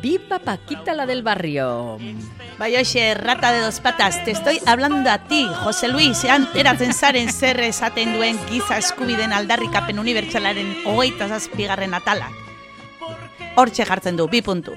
viva 0.00 0.38
Paquita 0.38 0.94
la 0.94 1.06
del 1.06 1.22
barrio. 1.22 1.98
Bai, 2.58 2.76
hoxe, 2.76 3.14
rata 3.14 3.52
de 3.52 3.60
dos 3.60 3.80
patas, 3.80 4.24
te 4.24 4.30
estoy 4.30 4.60
hablando 4.66 5.10
a 5.10 5.18
ti, 5.18 5.46
Jose 5.64 5.88
Luis, 5.88 6.24
ean 6.24 6.48
eratzen 6.54 6.94
zaren 6.94 7.32
zer 7.32 7.60
esaten 7.60 8.14
duen 8.14 8.38
giza 8.48 8.78
eskubiden 8.78 9.32
aldarrikapen 9.32 9.98
unibertsalaren 9.98 10.74
hogeita 10.86 11.28
zazpigarren 11.28 11.94
atalak. 11.94 12.32
Hortxe 13.56 13.84
jartzen 13.84 14.16
du, 14.16 14.28
bi 14.28 14.42
puntu. 14.42 14.76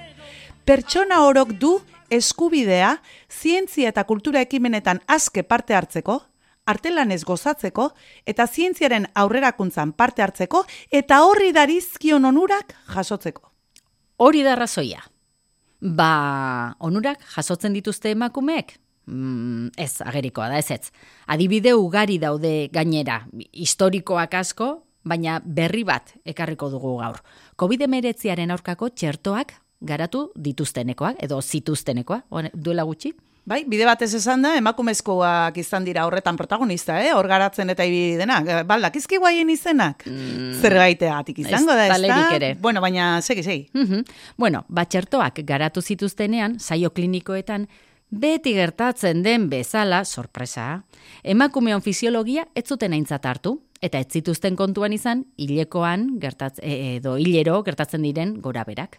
Pertsona 0.65 1.21
orok 1.23 1.53
du 1.61 1.77
eskubidea 2.09 3.01
zientzia 3.29 3.89
eta 3.89 4.03
kultura 4.03 4.41
ekimenetan 4.41 5.01
azke 5.07 5.43
parte 5.43 5.75
hartzeko, 5.75 6.21
artelanez 6.65 7.23
gozatzeko 7.23 7.91
eta 8.25 8.47
zientziaren 8.47 9.07
aurrerakuntzan 9.13 9.93
parte 9.93 10.25
hartzeko 10.25 10.65
eta 10.91 11.21
horri 11.23 11.51
darizkion 11.53 12.25
onurak 12.25 12.73
jasotzeko. 12.95 13.54
Hori 14.17 14.43
da 14.43 14.55
razoia. 14.55 15.03
Ba, 15.81 16.75
onurak 16.79 17.19
jasotzen 17.35 17.73
dituzte 17.75 18.13
emakumeek? 18.15 18.77
Mm, 19.11 19.73
ez, 19.77 19.99
agerikoa 20.01 20.47
da, 20.49 20.57
ez 20.57 20.71
ez. 20.71 20.91
Adibide 21.27 21.75
ugari 21.75 22.17
daude 22.17 22.69
gainera, 22.73 23.19
historikoak 23.51 24.33
asko, 24.39 24.69
baina 25.05 25.41
berri 25.45 25.83
bat 25.85 26.15
ekarriko 26.25 26.71
dugu 26.73 26.95
gaur. 27.03 27.19
COVID-19 27.59 28.49
aurkako 28.55 28.89
txertoak 28.89 29.53
garatu 29.81 30.29
dituztenekoak, 30.35 31.19
edo 31.21 31.41
zituztenekoa, 31.41 32.23
duela 32.55 32.87
gutxi? 32.87 33.13
Bai, 33.45 33.59
bide 33.69 33.85
batez 33.85 34.09
esan 34.17 34.41
da, 34.41 34.55
emakumezkoak 34.57 35.59
izan 35.61 35.83
dira 35.85 36.07
horretan 36.07 36.37
protagonista, 36.37 36.95
eh? 37.05 37.11
hor 37.13 37.27
garatzen 37.29 37.69
eta 37.69 37.85
ibi 37.85 38.15
denak. 38.17 38.47
Baldak, 38.65 38.95
izki 38.97 39.19
guaien 39.21 39.51
izenak? 39.53 40.01
Mm. 40.09 40.55
Zer 40.57 40.73
gaiteatik 40.81 41.43
izango 41.43 41.75
da, 41.77 41.85
ez 41.85 41.99
da? 42.07 42.17
ere. 42.33 42.55
Bueno, 42.61 42.81
baina, 42.81 43.19
segi, 43.21 43.43
segi. 43.45 43.67
Mm 43.77 44.01
Bueno, 44.41 44.63
batxertoak 44.67 45.43
garatu 45.45 45.81
zituztenean, 45.81 46.57
saio 46.59 46.89
klinikoetan, 46.89 47.67
beti 48.09 48.55
gertatzen 48.57 49.21
den 49.21 49.45
bezala, 49.49 50.01
sorpresa, 50.05 50.81
emakumeon 51.23 51.85
fisiologia 51.85 52.47
ez 52.55 52.65
zuten 52.65 52.97
aintzat 52.97 53.29
hartu, 53.29 53.59
eta 53.81 54.01
ez 54.01 54.09
zituzten 54.09 54.57
kontuan 54.57 54.93
izan, 54.93 55.25
hilekoan, 55.37 56.15
gertatz, 56.19 56.57
e, 56.63 56.97
edo 56.97 57.17
hilero 57.21 57.61
gertatzen 57.63 58.01
diren 58.01 58.39
gora 58.41 58.65
berak 58.65 58.97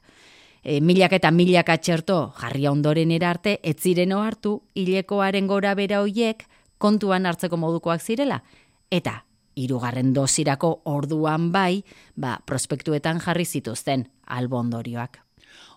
e, 0.67 0.81
milak 0.83 1.15
eta 1.15 1.31
milaka 1.31 1.79
txerto 1.79 2.33
jarria 2.41 2.73
ondoren 2.75 3.13
erarte, 3.15 3.61
ez 3.63 3.77
ziren 3.79 4.13
hartu 4.13 4.59
hilekoaren 4.75 5.47
gora 5.47 5.75
bera 5.79 6.03
hoiek 6.03 6.43
kontuan 6.83 7.27
hartzeko 7.27 7.57
modukoak 7.57 8.03
zirela. 8.03 8.43
Eta, 8.91 9.23
hirugarren 9.57 10.13
dosirako 10.13 10.81
orduan 10.91 11.53
bai, 11.53 11.85
ba, 12.15 12.37
prospektuetan 12.45 13.23
jarri 13.23 13.47
zituzten 13.47 14.09
albondorioak. 14.27 15.23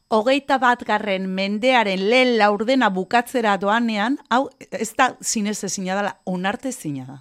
Hogeita 0.09 0.57
bat 0.57 0.81
garren 0.87 1.27
mendearen 1.29 2.01
lehen 2.09 2.33
laurdena 2.39 2.89
bukatzera 2.89 3.59
doanean, 3.61 4.17
hau 4.33 4.47
ez 4.71 4.95
da 4.97 5.13
zinez 5.21 5.59
ezina 5.63 5.95
dela, 5.95 6.15
onarte 6.25 6.73
zina 6.73 7.05
da. 7.05 7.19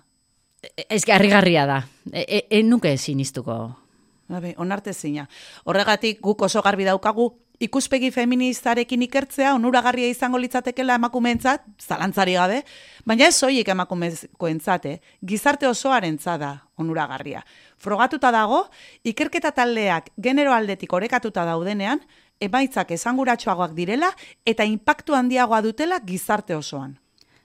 E, 0.65 0.87
ez 0.97 1.05
garri 1.05 1.29
garria 1.29 1.67
da, 1.69 1.83
e, 2.11 2.25
e, 2.25 2.41
e 2.49 2.63
nuke 2.65 2.97
sinistuko. 2.97 3.59
Onarte 4.57 4.93
zina. 4.93 5.29
Horregatik 5.65 6.19
guk 6.21 6.43
oso 6.45 6.61
garbi 6.65 6.85
daukagu 6.85 7.31
ikuspegi 7.61 8.11
feministarekin 8.15 9.03
ikertzea 9.09 9.53
onuragarria 9.57 10.09
izango 10.11 10.39
litzatekela 10.39 10.97
emakumeentzat, 10.99 11.65
zalantzari 11.83 12.37
gabe, 12.39 12.63
baina 13.07 13.27
ez 13.29 13.35
soilik 13.37 13.69
emakumezkoentzat, 13.75 14.87
eh? 14.87 15.01
gizarte 15.27 15.69
osoaren 15.69 16.19
da 16.25 16.53
onuragarria. 16.77 17.43
Frogatuta 17.77 18.31
dago, 18.31 18.69
ikerketa 19.05 19.51
taldeak 19.51 20.11
genero 20.17 20.53
aldetik 20.53 20.93
orekatuta 20.93 21.45
daudenean, 21.45 22.01
emaitzak 22.41 22.93
esanguratsuagoak 22.93 23.75
direla 23.75 24.13
eta 24.47 24.65
inpaktu 24.65 25.15
handiagoa 25.15 25.61
dutela 25.63 26.01
gizarte 26.01 26.55
osoan. 26.55 26.99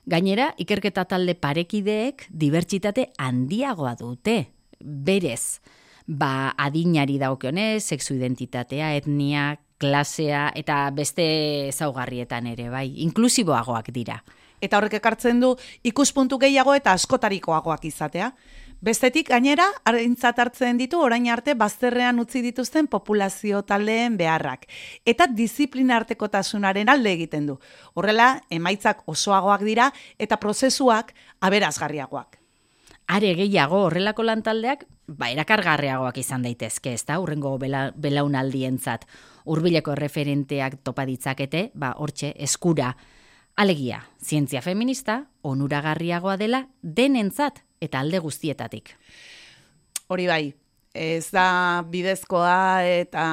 Gainera, 0.06 0.52
ikerketa 0.58 1.06
talde 1.08 1.34
parekideek 1.34 2.26
dibertsitate 2.28 3.08
handiagoa 3.18 3.94
dute, 3.96 4.52
berez. 4.80 5.60
Ba, 6.06 6.52
adinari 6.60 7.16
daukionez, 7.18 7.82
sexu 7.82 8.14
identitatea, 8.14 8.92
etnia, 8.98 9.54
klasea 9.84 10.48
eta 10.56 10.88
beste 10.96 11.24
ezaugarrietan 11.68 12.48
ere, 12.48 12.70
bai, 12.72 12.86
inklusiboagoak 13.04 13.90
dira. 13.92 14.22
Eta 14.64 14.78
horrek 14.78 14.96
ekartzen 15.00 15.42
du 15.42 15.52
ikuspuntu 15.84 16.38
gehiago 16.40 16.74
eta 16.74 16.94
askotarikoagoak 16.96 17.84
izatea. 17.84 18.30
Bestetik 18.84 19.28
gainera, 19.32 19.66
harintzat 19.88 20.40
hartzen 20.40 20.80
ditu 20.80 21.00
orain 21.00 21.28
arte 21.32 21.54
bazterrean 21.56 22.18
utzi 22.20 22.40
dituzten 22.44 22.88
populazio 22.88 23.62
taldeen 23.64 24.16
beharrak. 24.16 24.64
Eta 25.04 25.26
disiplina 25.28 25.96
artekotasunaren 26.00 26.92
alde 26.92 27.12
egiten 27.16 27.46
du. 27.48 27.58
Horrela, 27.94 28.28
emaitzak 28.50 29.04
osoagoak 29.08 29.64
dira 29.68 29.90
eta 30.18 30.40
prozesuak 30.40 31.14
aberazgarriagoak. 31.40 32.40
Are 33.08 33.34
gehiago 33.36 33.84
horrelako 33.86 34.24
lantaldeak, 34.24 34.86
ba, 35.06 35.30
erakargarriagoak 35.30 36.18
izan 36.18 36.44
daitezke, 36.46 36.94
ez 36.94 37.04
da, 37.06 37.18
urrengo 37.22 37.56
bela, 37.58 37.88
belaunaldientzat 37.96 39.06
hurbileko 39.44 39.94
referenteak 39.98 40.80
topa 40.84 41.04
ditzakete, 41.08 41.70
ba 41.74 41.94
hortxe 41.98 42.34
eskura. 42.38 42.94
Alegia, 43.56 44.00
zientzia 44.18 44.62
feminista 44.62 45.24
onuragarriagoa 45.46 46.36
dela 46.40 46.64
denentzat 46.82 47.62
eta 47.84 48.00
alde 48.00 48.18
guztietatik. 48.18 48.94
Hori 50.08 50.26
bai, 50.26 50.44
ez 50.94 51.26
da 51.34 51.82
bidezkoa 51.90 52.86
eta 52.86 53.24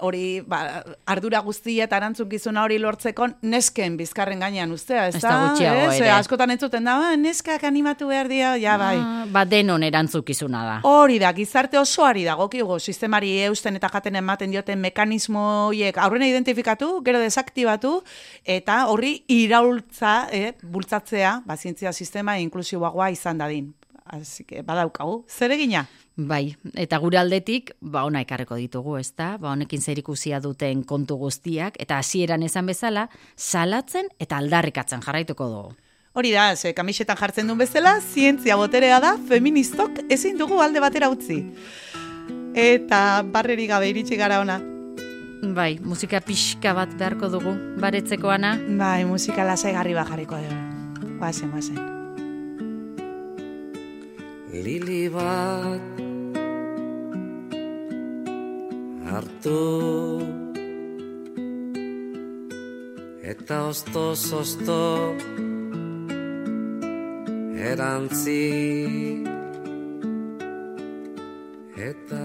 hori 0.00 0.40
ba, 0.48 0.80
ardura 1.04 1.42
guztia 1.44 1.84
eta 1.84 1.98
arantzunkizuna 1.98 2.62
hori 2.64 2.78
lortzeko 2.80 3.26
nesken 3.44 3.98
bizkarren 4.00 4.40
gainean 4.40 4.72
ustea, 4.72 5.10
ez, 5.10 5.20
da? 5.20 5.34
Ez 5.60 5.98
ere. 6.00 6.08
Askotan 6.16 6.54
entzuten 6.54 6.88
da, 6.88 6.96
ba, 6.96 7.10
neskak 7.20 7.66
animatu 7.68 8.08
behar 8.08 8.30
dira, 8.32 8.54
ja 8.56 8.78
bai. 8.80 8.96
Ah, 8.96 9.26
ba 9.28 9.44
denon 9.44 9.84
erantzukizuna 9.84 10.64
da. 10.64 10.78
Hori 10.88 11.20
da, 11.20 11.34
gizarte 11.36 11.78
osoari 11.78 12.24
da, 12.24 12.38
gokiugo, 12.40 12.80
sistemari 12.80 13.34
eusten 13.44 13.76
eta 13.76 13.92
jaten 13.92 14.16
ematen 14.22 14.56
dioten 14.56 14.80
mekanismoiek 14.80 16.00
aurrena 16.00 16.30
identifikatu, 16.32 16.94
gero 17.04 17.20
desaktibatu, 17.20 17.98
eta 18.56 18.86
horri 18.88 19.18
iraultza, 19.28 20.16
eh, 20.32 20.56
bultzatzea, 20.64 21.42
ba, 21.44 21.60
zientzia 21.60 21.92
sistema 21.92 22.40
inklusiboagoa 22.40 23.12
izan 23.12 23.44
dadin. 23.44 23.72
Así 24.12 24.44
que 24.44 24.60
badaukagu, 24.60 25.24
zer 25.26 25.54
egina? 25.54 25.86
Bai, 26.16 26.54
eta 26.76 26.98
gure 27.00 27.16
aldetik, 27.16 27.70
ba 27.80 28.04
ona 28.04 28.20
ekarreko 28.20 28.58
ditugu, 28.60 28.98
ezta? 29.00 29.38
Ba 29.40 29.54
honekin 29.54 29.80
zerikusia 29.80 30.36
duten 30.44 30.82
kontu 30.84 31.16
guztiak 31.16 31.78
eta 31.80 31.96
hasieran 31.96 32.44
esan 32.44 32.68
bezala, 32.68 33.06
salatzen 33.36 34.10
eta 34.20 34.36
aldarrikatzen 34.36 35.00
jarraituko 35.00 35.48
dugu. 35.48 35.72
Hori 36.12 36.34
da, 36.34 36.50
ze 36.56 36.74
kamisetan 36.76 37.16
jartzen 37.16 37.48
duen 37.48 37.62
bezala, 37.62 37.94
zientzia 38.02 38.58
boterea 38.60 39.00
da, 39.00 39.14
feministok 39.30 40.02
ezin 40.12 40.36
dugu 40.36 40.60
alde 40.60 40.84
batera 40.84 41.08
utzi. 41.08 41.40
Eta 42.52 43.22
barreri 43.24 43.66
gabe 43.66 43.88
iritsi 43.94 44.20
gara 44.20 44.42
ona. 44.44 44.58
Bai, 45.56 45.78
musika 45.80 46.20
pixka 46.20 46.76
bat 46.76 46.92
beharko 47.00 47.32
dugu, 47.32 47.56
baretzeko 47.80 48.28
ana. 48.28 48.58
Bai, 48.60 49.06
musika 49.08 49.48
lasai 49.48 49.72
garri 49.72 49.96
bajarriko 49.96 50.44
dugu. 50.44 51.16
Guazen, 51.16 51.50
guazen. 51.56 52.01
Lili 54.52 55.08
bat 55.08 55.80
hartu. 59.08 60.20
Eta 63.24 63.62
osto 63.72 64.10
osto 64.12 64.80
erantzi. 67.56 68.44
Eta 71.76 72.20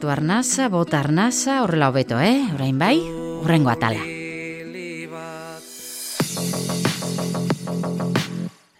Artu 0.00 0.08
arnasa, 0.08 0.70
bota 0.72 0.96
arnasa, 0.98 1.58
horrela 1.60 1.90
hobeto, 1.90 2.16
eh? 2.24 2.48
Orain 2.54 2.78
bai, 2.80 2.96
horrengo 3.44 3.68
atala. 3.68 4.00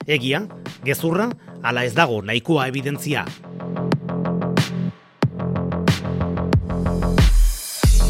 Egia, 0.09 0.41
gezurra, 0.81 1.27
ala 1.61 1.85
ez 1.85 1.93
dago 1.93 2.23
nahikoa 2.25 2.71
evidentzia. 2.73 3.27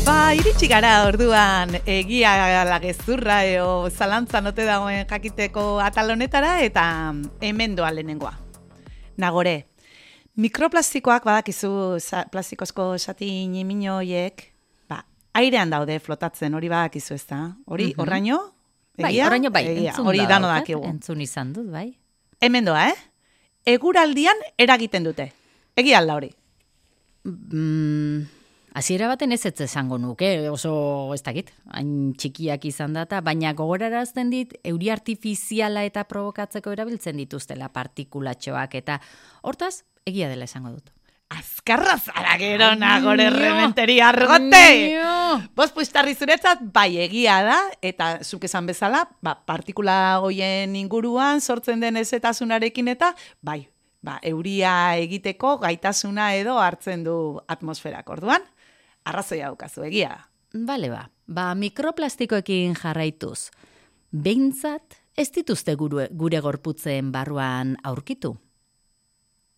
Ba, 0.07 0.31
iritsi 0.39 0.71
gara 0.71 1.01
orduan 1.09 1.81
egia 1.91 2.37
la 2.71 2.79
gezurra 2.79 3.41
eo 3.43 3.91
zalantza 3.91 4.39
note 4.39 4.63
dagoen 4.63 5.03
jakiteko 5.11 5.81
atalonetara 5.83 6.61
eta 6.63 6.87
hemen 7.43 7.75
doa 7.75 7.91
lehenengoa. 7.91 8.37
Nagore, 9.19 9.67
Mikroplastikoak 10.41 11.27
badakizu 11.27 11.71
plastikozko 12.33 12.95
sati 12.99 13.29
niminoiek, 13.51 14.47
ba, 14.89 15.03
airean 15.37 15.73
daude 15.73 15.99
flotatzen, 16.01 16.55
hori 16.57 16.71
badakizu 16.73 17.15
ez 17.19 17.27
da? 17.29 17.41
Hori, 17.67 17.91
mm 17.91 17.93
-hmm. 17.93 18.03
orraino? 18.03 18.39
Bai, 19.01 19.21
orraino 19.27 19.51
bai, 19.51 19.91
hori 19.99 20.27
dano 20.27 20.49
dakigu. 20.49 20.85
Entzun 20.85 21.21
izan 21.21 21.53
dut, 21.53 21.71
bai. 21.71 21.93
Hemen 22.41 22.65
doa, 22.65 22.89
eh? 22.89 22.97
Eguraldian 23.67 24.37
eragiten 24.57 25.05
dute. 25.05 25.33
Egi 25.77 25.95
alda 25.95 26.15
hori. 26.15 26.31
Mm, 27.25 28.25
Hasiera 28.73 29.09
baten 29.11 29.33
ez 29.33 29.45
ez 29.47 29.61
esango 29.61 29.99
nuke, 29.99 30.49
oso 30.49 31.13
ez 31.13 31.23
dakit, 31.27 31.49
hain 31.75 32.13
txikiak 32.15 32.65
izan 32.65 32.93
data, 32.95 33.19
baina 33.21 33.51
gogorarazten 33.53 34.31
dit 34.31 34.55
euri 34.63 34.93
artifiziala 34.95 35.83
eta 35.85 36.05
provokatzeko 36.05 36.71
erabiltzen 36.71 37.17
dituztela 37.19 37.69
partikulatxoak 37.75 38.77
eta 38.79 39.01
hortaz 39.43 39.83
egia 40.07 40.29
dela 40.29 40.45
esango 40.45 40.71
dut. 40.71 40.91
Azkarra 41.31 41.95
zara 41.99 42.35
gero 42.39 42.73
nagore 42.75 43.29
rementeri 43.31 44.01
argote! 44.03 44.65
Nio! 44.91 45.43
Bost 45.55 45.77
puistarri 45.77 46.17
zuretzat, 46.19 46.65
bai 46.75 46.97
egia 46.99 47.37
da, 47.47 47.59
eta 47.87 48.17
zuk 48.27 48.49
esan 48.49 48.67
bezala, 48.67 49.05
ba, 49.23 49.37
partikula 49.47 50.19
goien 50.25 50.75
inguruan 50.75 51.41
sortzen 51.41 51.85
den 51.85 52.01
ezetasunarekin 52.03 52.91
eta, 52.91 53.13
bai, 53.47 53.61
ba, 54.03 54.19
euria 54.27 54.97
egiteko 54.99 55.57
gaitasuna 55.63 56.33
edo 56.35 56.59
hartzen 56.59 57.07
du 57.07 57.15
atmosferak 57.47 58.11
orduan. 58.11 58.43
Arrazoia 59.07 59.53
daukazu, 59.53 59.87
egia. 59.87 60.17
Bale 60.51 60.91
ba, 60.91 61.05
ba 61.31 61.53
mikroplastikoekin 61.55 62.75
jarraituz. 62.75 63.53
Behintzat, 64.11 64.99
ez 65.15 65.31
dituzte 65.31 65.77
gure, 65.79 66.09
gure 66.11 66.41
gorputzen 66.43 67.13
barruan 67.15 67.77
aurkitu. 67.87 68.35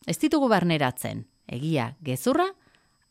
Ez 0.06 0.18
ditugu 0.18 0.48
barneratzen, 0.50 1.26
egia 1.46 1.92
gezurra, 2.04 2.48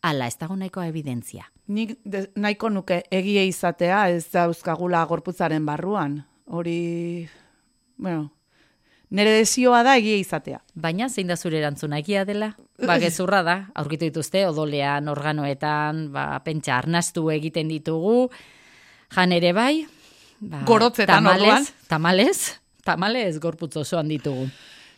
ala 0.02 0.28
ez 0.28 0.36
dago 0.40 0.56
nahikoa 0.58 0.88
evidentzia. 0.90 1.46
Nik 1.72 1.96
de, 2.04 2.26
nahiko 2.36 2.70
nuke 2.74 3.04
egie 3.14 3.46
izatea 3.48 4.08
ez 4.12 4.26
dauzkagula 4.34 5.04
gorputzaren 5.08 5.66
barruan. 5.66 6.18
Hori, 6.52 7.30
bueno, 8.02 8.32
nire 9.10 9.38
desioa 9.38 9.84
da 9.88 9.96
egie 10.02 10.18
izatea. 10.20 10.60
Baina 10.76 11.08
zein 11.10 11.32
da 11.32 11.38
zure 11.38 11.62
erantzuna 11.62 12.02
egia 12.02 12.26
dela? 12.28 12.52
Ba, 12.82 12.98
gezurra 13.04 13.44
da, 13.48 13.56
aurkitu 13.76 14.10
dituzte, 14.10 14.44
odolean, 14.50 15.08
organoetan, 15.08 16.10
ba, 16.12 16.26
pentsa 16.44 16.76
arnastu 16.82 17.30
egiten 17.32 17.72
ditugu, 17.72 18.26
jan 19.16 19.32
ere 19.38 19.54
bai, 19.56 19.86
ba, 20.42 20.66
Gorotzetan 20.68 21.24
orduan. 21.24 21.40
tamales, 21.40 21.74
tamales, 21.88 22.44
tamales 22.84 23.40
gorputz 23.40 23.78
osoan 23.86 24.12
ditugu. 24.12 24.50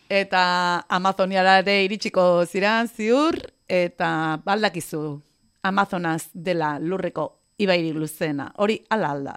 Eta 0.10 0.86
Amazoniara 0.90 1.60
ere 1.64 1.84
iritsiko 1.86 2.46
ziran 2.46 2.88
ziur, 2.88 3.38
eta 3.68 4.40
baldakizu 4.44 5.22
Amazonaz 5.64 6.30
dela 6.34 6.78
lurreko 6.80 7.30
ibairik 7.58 7.96
luzena. 7.96 8.52
Hori 8.58 8.82
ala 8.90 9.12
alda. 9.16 9.36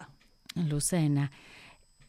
Luzeena. 0.57 1.29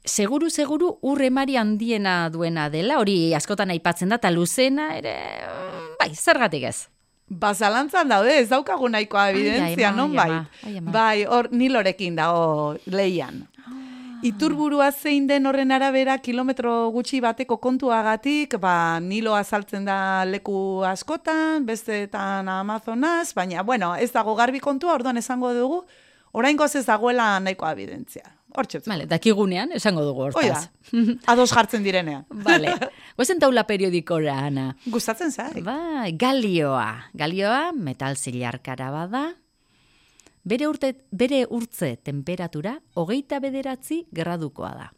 Seguru, 0.07 0.49
seguru, 0.49 0.93
urremari 1.03 1.57
handiena 1.59 2.29
duena 2.31 2.69
dela, 2.71 3.01
hori 3.01 3.33
askotan 3.35 3.73
aipatzen 3.75 4.09
da, 4.09 4.15
eta 4.21 4.31
luzena 4.31 4.93
ere, 4.95 5.15
bai, 5.99 6.13
zergatik 6.15 6.63
ez. 6.69 6.77
Bazalantzan 7.27 8.07
daude, 8.07 8.37
ez 8.39 8.47
daukagu 8.47 8.87
nahikoa 8.87 9.25
evidentzia, 9.33 9.91
non 9.91 10.15
ai 10.15 10.29
bai? 10.31 10.79
Bai, 10.79 11.25
hor 11.27 11.49
nilorekin 11.51 12.15
dago 12.15 12.77
leian. 12.87 13.43
Iturburua 14.25 14.91
zein 14.91 15.27
den 15.29 15.45
horren 15.45 15.71
arabera 15.71 16.17
kilometro 16.17 16.89
gutxi 16.93 17.19
bateko 17.21 17.59
kontuagatik, 17.61 18.55
ba, 18.61 18.99
Nilo 18.99 19.35
azaltzen 19.37 19.85
da 19.85 20.25
leku 20.25 20.83
askotan, 20.89 21.65
bestetan 21.67 22.49
Amazonaz, 22.49 23.33
baina, 23.37 23.61
bueno, 23.63 23.93
ez 23.95 24.09
dago 24.15 24.33
garbi 24.35 24.59
kontua, 24.59 24.95
orduan 24.97 25.21
esango 25.21 25.53
dugu, 25.53 25.83
oraingoz 26.33 26.73
ez 26.75 26.85
dagoela 26.87 27.35
nahikoa 27.39 27.75
evidentzia. 27.77 28.25
Hortxe. 28.57 28.81
Vale, 28.89 29.05
dakigunean, 29.05 29.73
esango 29.77 30.01
dugu 30.01 30.29
hortaz. 30.29 30.69
ados 31.27 31.51
jartzen 31.51 31.83
direnean. 31.85 32.25
Vale. 32.47 32.73
Goezen 33.17 33.39
taula 33.43 33.67
periodikora, 33.69 34.39
Ana. 34.47 34.71
Gustatzen 34.85 35.31
zai. 35.31 35.61
Bai, 35.61 36.13
galioa. 36.17 37.11
Galioa, 37.13 37.71
metal 37.73 38.17
zilarkara 38.17 38.89
bada. 38.89 39.27
Bere, 40.47 40.67
urte, 40.69 40.93
bere 41.11 41.41
urtze 41.51 41.97
temperatura, 42.07 42.77
hogeita 42.95 43.41
bederatzi 43.43 44.05
gradukoa 44.15 44.69
da. 44.77 44.91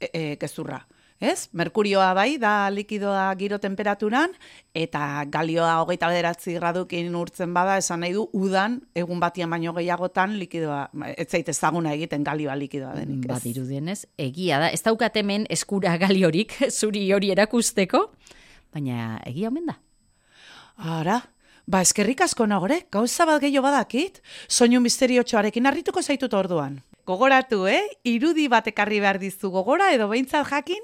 e, 0.00 0.10
e, 0.12 0.36
gezurra. 0.36 0.86
Ez? 1.18 1.48
Merkurioa 1.56 2.10
bai 2.12 2.36
da 2.36 2.68
likidoa 2.68 3.30
giro 3.40 3.56
temperaturan, 3.58 4.34
eta 4.76 5.24
galioa 5.32 5.78
hogeita 5.80 6.10
bederatzi 6.12 6.58
gradukin 6.58 7.14
urtzen 7.16 7.54
bada, 7.56 7.78
esan 7.80 8.02
nahi 8.04 8.12
du, 8.12 8.26
udan, 8.36 8.82
egun 8.94 9.22
batian 9.22 9.48
baino 9.50 9.72
gehiagotan 9.78 10.36
likidoa, 10.36 10.82
ez 11.16 11.30
zait 11.30 11.48
ezaguna 11.48 11.94
egiten 11.96 12.24
galioa 12.24 12.56
likidoa 12.60 12.92
denik. 12.98 13.24
ez? 13.24 13.30
Badirudienez, 13.32 14.02
egia 14.20 14.60
da. 14.60 14.68
Ez 14.68 14.82
daukat 14.84 15.16
hemen 15.16 15.48
eskura 15.48 15.96
galiorik 15.96 16.52
zuri 16.78 17.08
hori 17.16 17.32
erakusteko, 17.32 18.10
baina 18.76 19.16
egia 19.24 19.48
omen 19.48 19.72
da. 19.72 19.80
Ara, 20.76 21.22
ba 21.66 21.82
eskerrik 21.82 22.20
asko 22.22 22.46
nagore, 22.46 22.86
gauza 22.92 23.26
bat 23.26 23.40
gehiago 23.42 23.66
badakit, 23.66 24.22
soinu 24.48 24.80
misteriotxoarekin 24.80 25.66
harrituko 25.66 26.02
zaitut 26.02 26.34
orduan. 26.34 26.80
Gogoratu, 27.06 27.66
eh? 27.70 27.82
Irudi 28.04 28.48
bat 28.48 28.66
ekarri 28.66 29.00
behar 29.02 29.18
dizu 29.22 29.50
gogora, 29.50 29.92
edo 29.94 30.08
behintzat 30.10 30.46
jakin, 30.50 30.82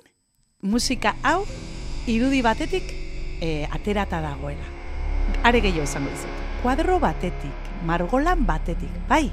musika 0.62 1.16
hau 1.22 1.44
irudi 2.06 2.42
batetik 2.42 2.90
e, 3.40 3.66
aterata 3.70 4.20
dagoela. 4.22 4.66
Are 5.42 5.60
gehiago 5.62 5.86
esango 5.86 6.10
dizut. 6.10 6.42
Kuadro 6.62 6.98
batetik, 7.02 7.70
margolan 7.86 8.46
batetik, 8.46 8.90
bai, 9.08 9.30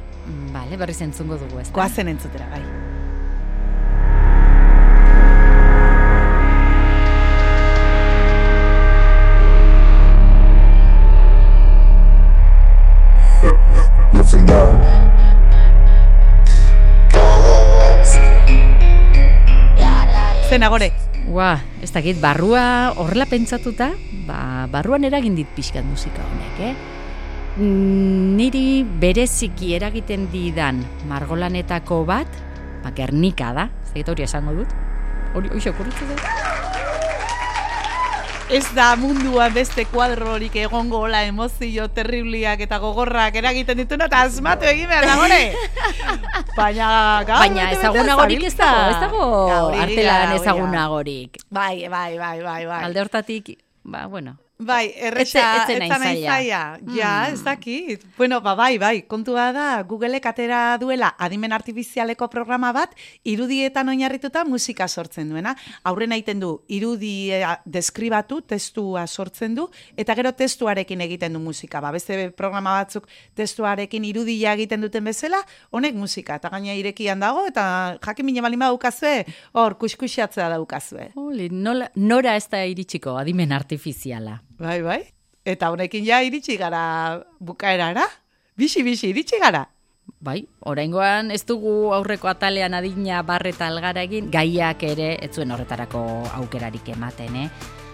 Bale, 0.53 0.77
berriz 0.77 1.01
entzungo 1.01 1.37
dugu 1.41 1.59
ez 1.61 1.67
da? 1.69 1.73
goazen 1.73 2.13
entzutera, 2.13 2.49
bai. 2.53 2.88
Zen 20.49 20.61
agore, 20.61 20.91
Ua, 21.29 21.57
ez 21.81 21.89
dakit, 21.93 22.17
barrua 22.21 22.93
horrela 22.97 23.25
pentsatuta, 23.29 23.89
ba, 24.25 24.65
barruan 24.69 25.05
eragin 25.05 25.33
dit 25.37 25.49
pixkat 25.53 25.85
musika 25.85 26.21
honek, 26.25 26.61
eh? 26.61 26.75
Mm, 27.57 28.37
Niri 28.37 28.81
bereziki 28.81 29.73
eragiten 29.77 30.29
didan 30.33 30.81
margolanetako 31.09 32.01
bat, 32.05 32.29
ba, 32.81 32.93
Gernika 32.97 33.53
da, 33.53 33.69
ez 33.81 33.93
dakit 33.93 34.13
hori 34.13 34.25
esango 34.25 34.57
dut. 34.61 34.77
Hori, 35.33 35.53
hori 35.53 35.73
okurritu 35.73 36.09
dut. 36.09 36.48
Ez 38.49 38.65
da 38.73 38.95
munduan 38.97 39.53
beste 39.53 39.85
kuadrorik 39.85 40.55
egongo 40.57 41.03
la 41.07 41.21
emozio 41.27 41.85
terribliak 41.93 42.63
eta 42.65 42.79
gogorrak 42.81 43.37
eragiten 43.41 43.77
dituna 43.83 44.09
eta 44.09 44.23
asmatu 44.25 44.65
egin 44.71 44.89
behar 44.89 45.05
da 45.05 45.15
gore. 45.21 45.41
Baina 46.57 46.89
gaur 47.29 47.45
Baina 47.45 47.69
ezagunagorik 47.75 48.45
ez 48.49 48.55
dago, 48.57 48.83
ez 48.89 48.99
dago 49.05 49.23
artelan 49.85 50.35
ezagunagorik. 50.39 51.41
Bai, 51.49 51.87
bai, 51.87 52.17
bai, 52.17 52.37
bai, 52.41 52.61
bai. 52.65 52.83
Alde 52.89 53.05
hortatik, 53.05 53.57
ba, 53.83 54.07
bueno, 54.07 54.39
Bai, 54.61 54.91
erresa, 54.93 55.63
Ez- 55.69 55.79
hain 55.79 55.89
zaila. 55.89 56.79
Ja, 56.93 57.25
Mm. 57.29 57.33
ez 57.33 57.43
dakit. 57.45 58.03
Bueno, 58.17 58.41
ba, 58.41 58.55
bai, 58.55 58.77
bai, 58.77 59.03
kontua 59.07 59.53
da, 59.53 59.81
Googleek 59.83 60.25
atera 60.25 60.77
duela 60.77 61.15
adimen 61.17 61.53
artifizialeko 61.53 62.27
programa 62.29 62.73
bat, 62.73 62.93
irudietan 63.23 63.87
oinarrituta 63.87 64.43
musika 64.43 64.89
sortzen 64.89 65.29
duena. 65.29 65.55
Aurrena 65.85 66.15
egiten 66.15 66.41
du, 66.41 66.65
irudia 66.67 67.61
deskribatu, 67.63 68.41
testua 68.41 69.07
sortzen 69.07 69.55
du, 69.55 69.69
eta 69.95 70.13
gero 70.13 70.33
testuarekin 70.33 70.99
egiten 71.01 71.33
du 71.33 71.39
musika. 71.39 71.79
Ba, 71.79 71.91
beste 71.91 72.29
programa 72.31 72.71
batzuk 72.81 73.07
testuarekin 73.35 74.03
irudia 74.03 74.53
egiten 74.53 74.81
duten 74.81 75.05
bezala, 75.05 75.37
honek 75.71 75.95
musika. 75.95 76.35
Eta 76.35 76.49
gaina 76.49 76.73
irekian 76.75 77.17
dago, 77.21 77.45
eta 77.47 77.97
jakin 78.05 78.25
mine 78.25 78.41
balima 78.41 78.65
daukazue, 78.65 79.25
hor, 79.53 79.77
kuskusiatzea 79.77 80.49
daukazue. 80.49 81.11
Oli, 81.15 81.47
nola, 81.49 81.89
nora 81.95 82.35
ez 82.35 82.49
da 82.49 82.65
iritsiko 82.65 83.15
adimen 83.17 83.53
artifiziala. 83.53 84.41
Bai, 84.59 84.81
bai. 84.83 85.01
Eta 85.47 85.71
honekin 85.71 86.03
ja 86.03 86.19
iritsi 86.21 86.57
gara 86.59 87.23
bukaerara. 87.39 88.03
Bixi, 88.59 88.83
bixi, 88.83 89.13
iritsi 89.13 89.39
gara. 89.39 89.63
Bai, 90.19 90.41
oraingoan 90.67 91.31
ez 91.31 91.45
dugu 91.47 91.93
aurreko 91.95 92.27
atalean 92.27 92.73
adina 92.75 93.21
barreta 93.23 93.69
algara 93.69 94.03
egin, 94.03 94.27
gaiak 94.33 94.83
ere 94.83 95.13
ez 95.23 95.29
zuen 95.31 95.53
horretarako 95.55 96.01
aukerarik 96.41 96.89
ematen, 96.91 97.35
eh? 97.45 97.47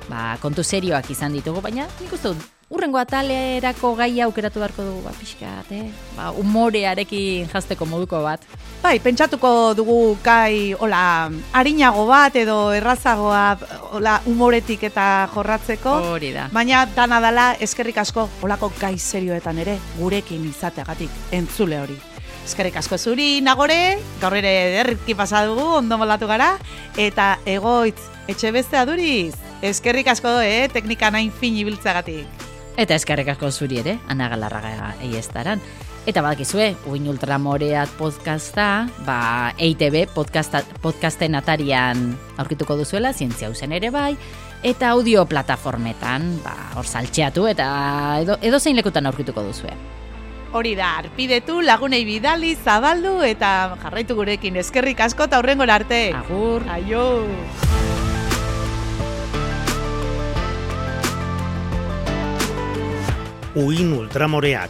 Ba, 0.09 0.37
kontu 0.41 0.63
serioak 0.63 1.09
izan 1.11 1.35
ditugu, 1.37 1.61
baina 1.61 1.85
nik 1.99 2.13
uste 2.15 2.31
dut, 2.31 2.47
urrengo 2.69 2.97
atalerako 2.97 3.93
gaia 3.95 4.25
aukeratu 4.25 4.59
beharko 4.59 4.83
dugu, 4.83 5.01
ba, 5.05 5.11
pixkat, 5.13 5.69
eh? 5.71 5.83
Ba, 6.17 6.31
umorearekin 6.41 7.49
jazteko 7.51 7.85
moduko 7.85 8.23
bat. 8.25 8.41
Bai, 8.81 8.97
pentsatuko 8.99 9.73
dugu 9.77 10.17
kai, 10.25 10.73
hola, 10.73 11.29
harinago 11.53 12.07
bat 12.09 12.35
edo 12.41 12.57
errazagoa, 12.73 13.43
hola, 13.93 14.17
umoretik 14.29 14.87
eta 14.89 15.27
jorratzeko. 15.33 15.93
Hori 16.15 16.33
da. 16.33 16.47
Baina 16.53 16.87
dana 16.95 17.21
dala 17.21 17.51
eskerrik 17.61 18.01
asko 18.01 18.27
olako 18.45 18.71
gai 18.79 18.95
serioetan 18.97 19.61
ere 19.61 19.77
gurekin 19.99 20.43
izateagatik 20.49 21.33
entzule 21.37 21.79
hori. 21.83 21.97
Eskerrik 22.45 22.77
asko 22.81 22.97
zuri, 22.97 23.41
nagore, 23.45 23.97
gaur 24.21 24.37
ere 24.37 24.55
derriki 24.79 25.15
pasa 25.17 25.45
dugu, 25.45 25.65
ondo 25.81 25.97
molatu 26.01 26.29
gara, 26.29 26.55
eta 26.97 27.35
egoitz, 27.45 28.01
etxe 28.29 28.53
beste 28.53 28.77
aduriz. 28.77 29.35
Eskerrik 29.65 30.09
asko, 30.13 30.39
eh, 30.41 30.67
teknika 30.73 31.09
nain 31.13 31.31
fin 31.33 31.57
ibiltzagatik. 31.57 32.44
Eta 32.75 32.97
eskerrik 32.99 33.29
asko 33.31 33.47
zuri 33.51 33.77
ere, 33.79 33.99
Ana 34.11 34.27
Galarraga 34.27 34.95
eiestaran. 35.03 35.61
Eta 36.05 36.21
badakizue, 36.21 36.75
Uin 36.91 37.07
Ultramoreat 37.07 37.89
podcasta, 37.97 38.89
ba, 39.07 39.53
EITB 39.57 40.11
podcasta, 40.13 40.61
podcasten 40.83 41.39
atarian 41.39 42.11
aurkituko 42.37 42.75
duzuela, 42.77 43.13
zientzia 43.13 43.49
uzen 43.49 43.71
ere 43.73 43.89
bai, 43.95 44.11
eta 44.61 44.91
audio 44.91 45.23
plataformetan, 45.25 46.27
ba, 46.43 46.53
hor 46.75 46.85
saltxeatu, 46.85 47.47
eta 47.47 47.69
edo, 48.21 48.37
edo 48.43 48.59
zein 48.59 48.75
lekutan 48.75 49.07
aurkituko 49.07 49.47
duzue. 49.47 49.71
Hori 50.55 50.75
da, 50.75 50.97
arpidetu, 50.99 51.61
lagunei 51.63 52.03
bidali, 52.05 52.53
zabaldu, 52.55 53.21
eta 53.23 53.77
jarraitu 53.81 54.19
gurekin 54.19 54.59
eskerrik 54.61 54.99
asko 55.07 55.31
eta 55.31 55.39
hurrengora 55.39 55.79
arte. 55.79 56.09
Agur! 56.13 56.67
Aio! 56.75 57.07
Uin 63.55 63.93
ultramoreak 63.95 64.69